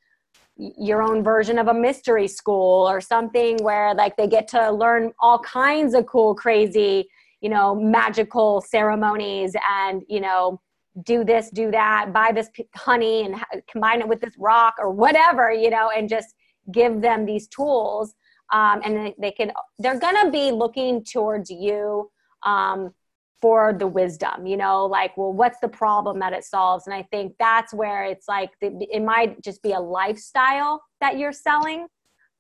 [0.56, 5.12] your own version of a mystery school or something where like they get to learn
[5.20, 7.08] all kinds of cool crazy
[7.44, 10.58] you know, magical ceremonies and, you know,
[11.02, 13.36] do this, do that, buy this honey and
[13.70, 16.34] combine it with this rock or whatever, you know, and just
[16.72, 18.14] give them these tools.
[18.50, 22.10] Um, and they, they can, they're to be looking towards you
[22.44, 22.94] um,
[23.42, 26.86] for the wisdom, you know, like, well, what's the problem that it solves?
[26.86, 31.30] And I think that's where it's like, it might just be a lifestyle that you're
[31.30, 31.88] selling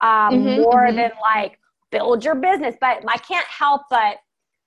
[0.00, 0.96] um, mm-hmm, more mm-hmm.
[0.96, 1.58] than like
[1.90, 2.74] build your business.
[2.80, 4.16] But I can't help but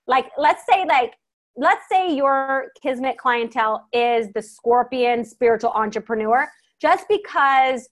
[0.07, 1.13] like let's say like
[1.57, 6.47] let's say your kismet clientele is the scorpion spiritual entrepreneur.
[6.79, 7.89] Just because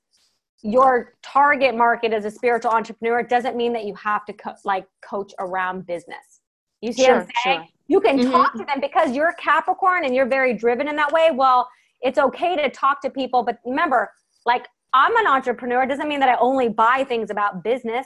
[0.61, 4.85] your target market as a spiritual entrepreneur doesn't mean that you have to co- like
[5.03, 6.41] coach around business.
[6.81, 7.59] You see sure, what i'm saying?
[7.59, 7.67] sure.
[7.87, 8.31] you can mm-hmm.
[8.31, 11.31] talk to them because you're capricorn and you're very driven in that way.
[11.33, 11.67] Well
[12.01, 14.11] it's okay to talk to people but remember
[14.45, 15.83] like i'm an entrepreneur.
[15.83, 18.05] It doesn't mean that i only buy things about business.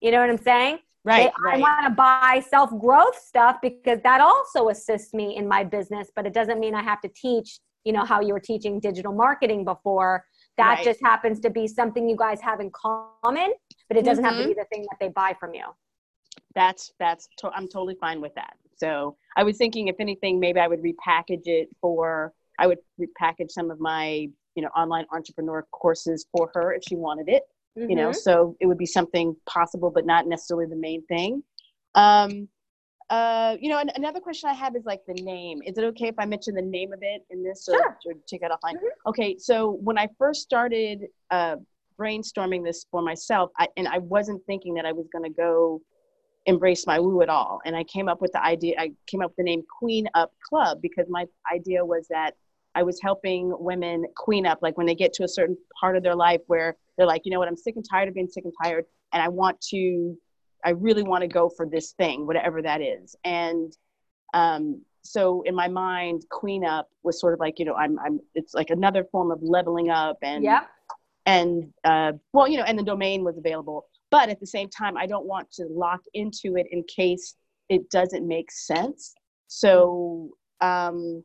[0.00, 1.30] You know what i'm saying Right.
[1.38, 1.56] They, right.
[1.56, 6.10] I want to buy self growth stuff because that also assists me in my business,
[6.14, 9.12] but it doesn't mean I have to teach, you know, how you were teaching digital
[9.12, 10.24] marketing before.
[10.58, 10.84] That right.
[10.84, 13.54] just happens to be something you guys have in common,
[13.88, 14.34] but it doesn't mm-hmm.
[14.34, 14.60] have to be mm-hmm.
[14.60, 15.64] the thing that they buy from you.
[16.54, 18.54] That's, that's, to- I'm totally fine with that.
[18.76, 23.50] So I was thinking, if anything, maybe I would repackage it for, I would repackage
[23.50, 27.44] some of my, you know, online entrepreneur courses for her if she wanted it
[27.78, 27.90] mm-hmm.
[27.90, 28.18] you know mm-hmm.
[28.18, 31.42] so it would be something possible but not necessarily the main thing
[31.94, 32.48] um
[33.10, 35.58] uh, you know, and another question I have is like the name.
[35.66, 37.64] Is it okay if I mention the name of it in this?
[37.64, 37.76] Sure.
[37.76, 38.74] Or, or take it offline.
[38.74, 39.08] Mm-hmm.
[39.08, 41.56] Okay, so when I first started uh,
[41.98, 45.82] brainstorming this for myself, I, and I wasn't thinking that I was going to go
[46.46, 47.60] embrace my woo at all.
[47.64, 50.32] And I came up with the idea, I came up with the name Queen Up
[50.48, 52.34] Club because my idea was that
[52.74, 56.02] I was helping women queen up, like when they get to a certain part of
[56.02, 58.44] their life where they're like, you know what, I'm sick and tired of being sick
[58.44, 60.16] and tired, and I want to,
[60.64, 63.16] I really want to go for this thing, whatever that is.
[63.24, 63.76] And
[64.34, 68.20] um, so in my mind, queen up was sort of like, you know, I'm, I'm,
[68.34, 70.64] it's like another form of leveling up, and yeah,
[71.26, 74.96] and uh, well, you know, and the domain was available, but at the same time,
[74.96, 77.34] I don't want to lock into it in case
[77.68, 79.14] it doesn't make sense.
[79.46, 81.24] So um,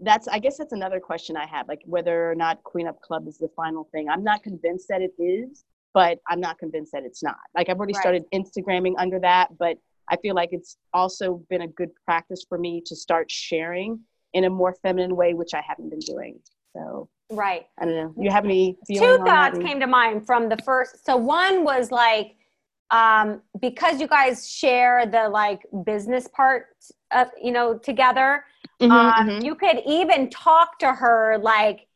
[0.00, 3.28] that's i guess that's another question i have like whether or not queen up club
[3.28, 4.08] is the final thing.
[4.08, 7.36] I'm not convinced that it is but i'm not convinced that it's not.
[7.54, 8.00] Like i've already right.
[8.00, 9.78] started instagramming under that but
[10.10, 14.00] i feel like it's also been a good practice for me to start sharing
[14.32, 16.38] in a more feminine way which i haven't been doing.
[16.76, 17.66] So right.
[17.78, 18.14] I don't know.
[18.20, 22.34] You have any two thoughts came to mind from the first so one was like
[22.90, 26.66] um, because you guys share the like business part
[27.12, 28.44] of you know together
[28.80, 29.44] mm-hmm, um, mm-hmm.
[29.44, 31.86] you could even talk to her like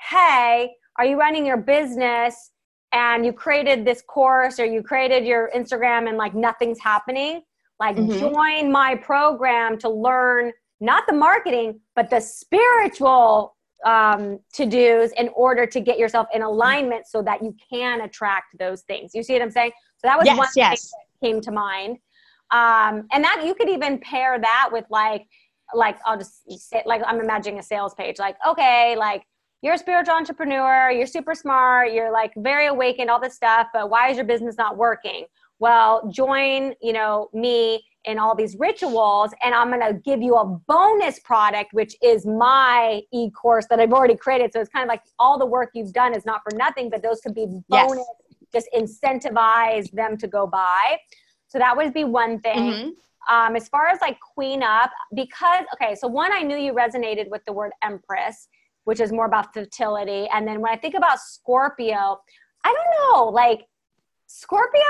[0.00, 2.50] hey are you running your business
[2.92, 7.42] and you created this course or you created your instagram and like nothing's happening
[7.80, 8.18] like mm-hmm.
[8.18, 13.54] join my program to learn not the marketing but the spiritual
[13.86, 18.58] um, to do's in order to get yourself in alignment so that you can attract
[18.58, 20.82] those things you see what i'm saying so that was yes, one yes.
[20.82, 21.98] thing that came to mind.
[22.50, 25.26] Um, and that you could even pair that with like,
[25.74, 28.18] like I'll just say, like I'm imagining a sales page.
[28.18, 29.24] Like, okay, like
[29.62, 33.90] you're a spiritual entrepreneur, you're super smart, you're like very awakened, all this stuff, but
[33.90, 35.26] why is your business not working?
[35.58, 40.36] Well, join, you know, me in all these rituals and I'm going to give you
[40.36, 44.52] a bonus product which is my e-course that I've already created.
[44.52, 47.02] So it's kind of like all the work you've done is not for nothing, but
[47.02, 50.98] those could be bonus yes just incentivize them to go buy.
[51.48, 52.58] So that would be one thing.
[52.58, 52.88] Mm-hmm.
[53.28, 57.28] Um, as far as like queen up, because, okay, so one, I knew you resonated
[57.28, 58.48] with the word empress,
[58.84, 60.28] which is more about fertility.
[60.32, 62.20] And then when I think about Scorpio,
[62.64, 63.66] I don't know, like
[64.26, 64.82] Scorpio,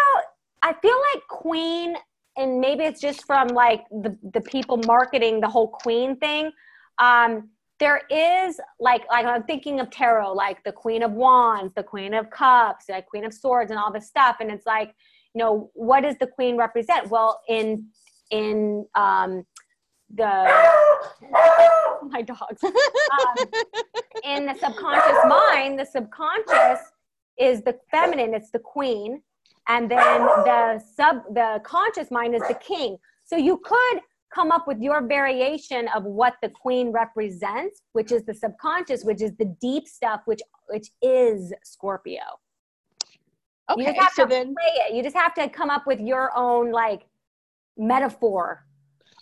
[0.62, 1.96] I feel like queen,
[2.36, 6.52] and maybe it's just from like the, the people marketing the whole queen thing.
[6.98, 11.82] Um, there is like like I'm thinking of tarot, like the Queen of Wands, the
[11.82, 14.36] Queen of Cups, like Queen of Swords, and all this stuff.
[14.40, 14.94] And it's like,
[15.34, 17.08] you know, what does the Queen represent?
[17.08, 17.86] Well, in
[18.30, 19.44] in um,
[20.14, 20.24] the
[22.10, 22.72] my dogs um,
[24.24, 26.80] in the subconscious mind, the subconscious
[27.38, 28.34] is the feminine.
[28.34, 29.22] It's the Queen,
[29.68, 32.96] and then the sub the conscious mind is the King.
[33.24, 34.00] So you could
[34.34, 39.22] come up with your variation of what the queen represents, which is the subconscious, which
[39.22, 42.22] is the deep stuff, which which is Scorpio.
[43.70, 44.94] Okay, you just have so to then play it.
[44.94, 47.06] You just have to come up with your own like
[47.78, 48.64] metaphor.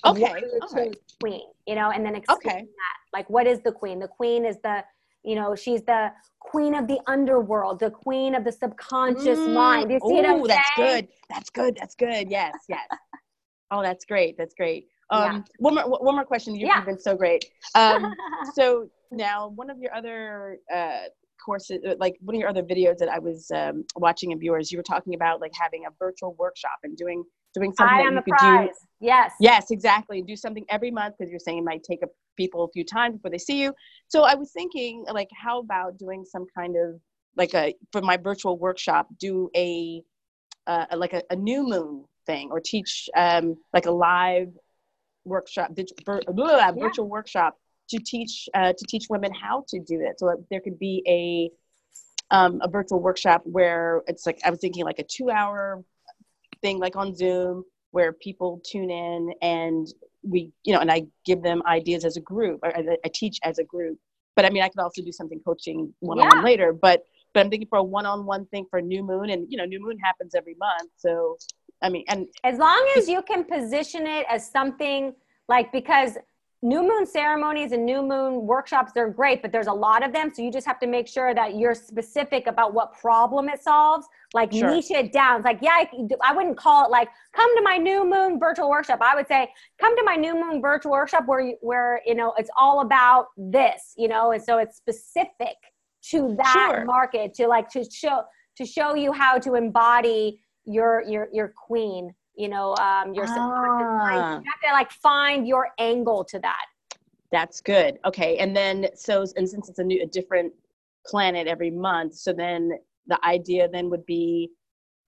[0.05, 0.33] Okay,
[0.75, 0.97] right.
[1.21, 2.61] queen, you know, and then explain okay.
[2.61, 2.97] that.
[3.13, 3.99] Like, what is the queen?
[3.99, 4.85] The queen is the,
[5.25, 9.55] you know, she's the queen of the underworld, the queen of the subconscious mm.
[9.55, 9.91] mind.
[9.91, 11.09] You see Ooh, what that's good.
[11.29, 11.77] That's good.
[11.77, 12.31] That's good.
[12.31, 12.87] Yes, yes.
[13.71, 14.37] oh, that's great.
[14.39, 14.87] That's great.
[15.11, 15.43] Um, yeah.
[15.59, 16.55] One more, one more question.
[16.55, 16.85] You've yeah.
[16.85, 17.45] been so great.
[17.75, 18.13] Um,
[18.55, 21.05] so now, one of your other uh,
[21.45, 24.71] courses, uh, like one of your other videos that I was um, watching of yours,
[24.71, 27.25] you were talking about like having a virtual workshop and doing
[27.57, 28.69] doing something I that you could prize.
[28.69, 28.87] do.
[29.01, 29.33] Yes.
[29.41, 30.23] Yes, exactly.
[30.23, 33.17] Do something every month because you're saying it might take a, people a few times
[33.17, 33.75] before they see you.
[34.09, 37.01] So I was thinking, like, how about doing some kind of
[37.37, 40.03] like a for my virtual workshop, do a
[40.67, 44.49] uh, like a, a new moon thing or teach um, like a live
[45.25, 45.71] workshop,
[46.05, 46.73] virtual, yeah.
[46.73, 47.57] virtual workshop
[47.91, 50.19] to teach uh, to teach women how to do it.
[50.19, 51.51] So there could be a
[52.35, 55.85] um, a virtual workshop where it's like I was thinking like a two hour
[56.63, 59.87] thing like on Zoom where people tune in and
[60.23, 62.61] we you know and I give them ideas as a group.
[62.63, 63.99] I, I teach as a group,
[64.35, 66.73] but I mean I could also do something coaching one on one later.
[66.73, 69.57] But but I'm thinking for a one on one thing for new moon and you
[69.57, 71.37] know new moon happens every month, so
[71.83, 75.15] I mean, and as long as you can position it as something
[75.49, 76.17] like because
[76.63, 80.33] new moon ceremonies and new moon workshops they're great but there's a lot of them
[80.33, 84.07] so you just have to make sure that you're specific about what problem it solves
[84.33, 84.71] like sure.
[84.71, 85.89] niche it down it's like yeah I,
[86.25, 89.49] I, wouldn't call it like come to my new moon virtual workshop i would say
[89.79, 93.27] come to my new moon virtual workshop where you, where you know it's all about
[93.37, 95.57] this you know and so it's specific
[96.03, 96.85] to that sure.
[96.87, 98.23] market to like to show
[98.57, 104.39] to show you how to embody your your your queen you know um your ah.
[104.39, 106.67] you have to like find your angle to that
[107.33, 110.53] that's good okay and then so and since it's a new a different
[111.07, 112.71] planet every month so then
[113.07, 114.51] the idea then would be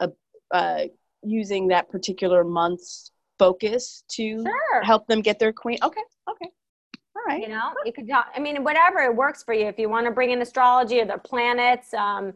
[0.01, 0.11] a
[0.53, 0.85] uh
[1.23, 4.83] using that particular month's focus to Sure.
[4.83, 5.79] help them get their queen.
[5.83, 6.51] Okay, okay,
[7.17, 7.41] all right.
[7.41, 9.67] You know, you could, I mean, whatever it works for you.
[9.67, 12.33] If you want to bring in astrology or the planets, um,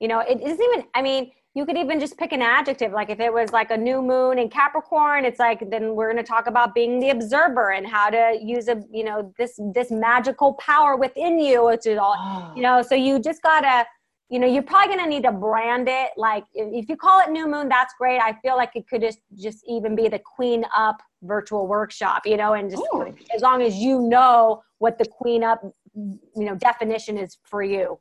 [0.00, 2.92] you know, it isn't even, I mean, you could even just pick an adjective.
[2.92, 6.22] Like if it was like a new moon in Capricorn, it's like, then we're going
[6.22, 9.90] to talk about being the observer and how to use a, you know, this, this
[9.90, 13.86] magical power within you, which is all, you know, so you just gotta,
[14.28, 16.10] you know, you're probably gonna need to brand it.
[16.18, 18.20] Like if, if you call it new moon, that's great.
[18.20, 22.36] I feel like it could just just even be the queen up virtual workshop, you
[22.36, 23.14] know, and just Ooh.
[23.34, 25.62] as long as you know what the queen up,
[25.94, 27.98] you know, definition is for you,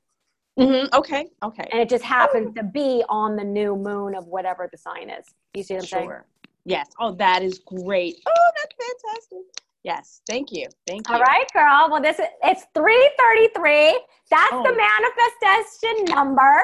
[0.57, 1.67] hmm Okay, okay.
[1.71, 5.25] and it just happens to be on the new moon of whatever the sign is.
[5.53, 6.07] You see what I'm saying?
[6.09, 6.25] Sure.
[6.65, 6.87] Yes.
[6.99, 8.17] Oh, that is great.
[8.27, 9.61] Oh, that's fantastic.
[9.83, 10.21] Yes.
[10.27, 10.67] Thank you.
[10.87, 11.13] Thank you.
[11.13, 11.89] All right, girl.
[11.91, 13.99] Well, this is it's 333.
[14.31, 14.63] That's Oh.
[14.63, 16.63] the manifestation number.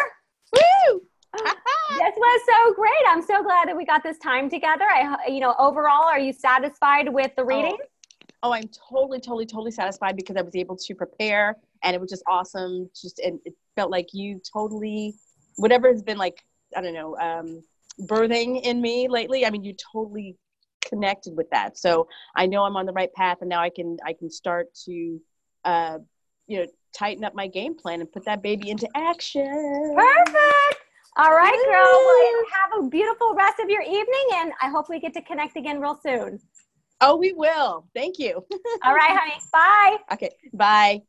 [0.56, 1.02] Woo!
[1.98, 2.92] This was so great.
[3.10, 4.86] I'm so glad that we got this time together.
[4.90, 7.78] I, you know, overall, are you satisfied with the reading?
[8.44, 12.10] oh, I'm totally, totally, totally satisfied because I was able to prepare and it was
[12.10, 12.90] just awesome.
[13.00, 15.16] Just and it felt like you totally,
[15.56, 16.44] whatever has been like,
[16.76, 17.62] I don't know, um,
[18.02, 19.46] birthing in me lately.
[19.46, 20.38] I mean, you totally
[20.82, 21.78] connected with that.
[21.78, 24.74] So I know I'm on the right path, and now I can I can start
[24.86, 25.22] to,
[25.66, 25.98] uh,
[26.48, 29.96] you know, tighten up my game plan and put that baby into action.
[29.96, 30.82] Perfect.
[31.18, 31.90] All right, girl.
[32.06, 35.58] Well, have a beautiful rest of your evening, and I hope we get to connect
[35.58, 36.40] again real soon.
[37.02, 37.88] Oh, we will.
[37.96, 38.46] Thank you.
[38.84, 39.42] All right, honey.
[39.52, 39.98] Bye.
[40.14, 40.30] Okay.
[40.54, 41.02] Bye.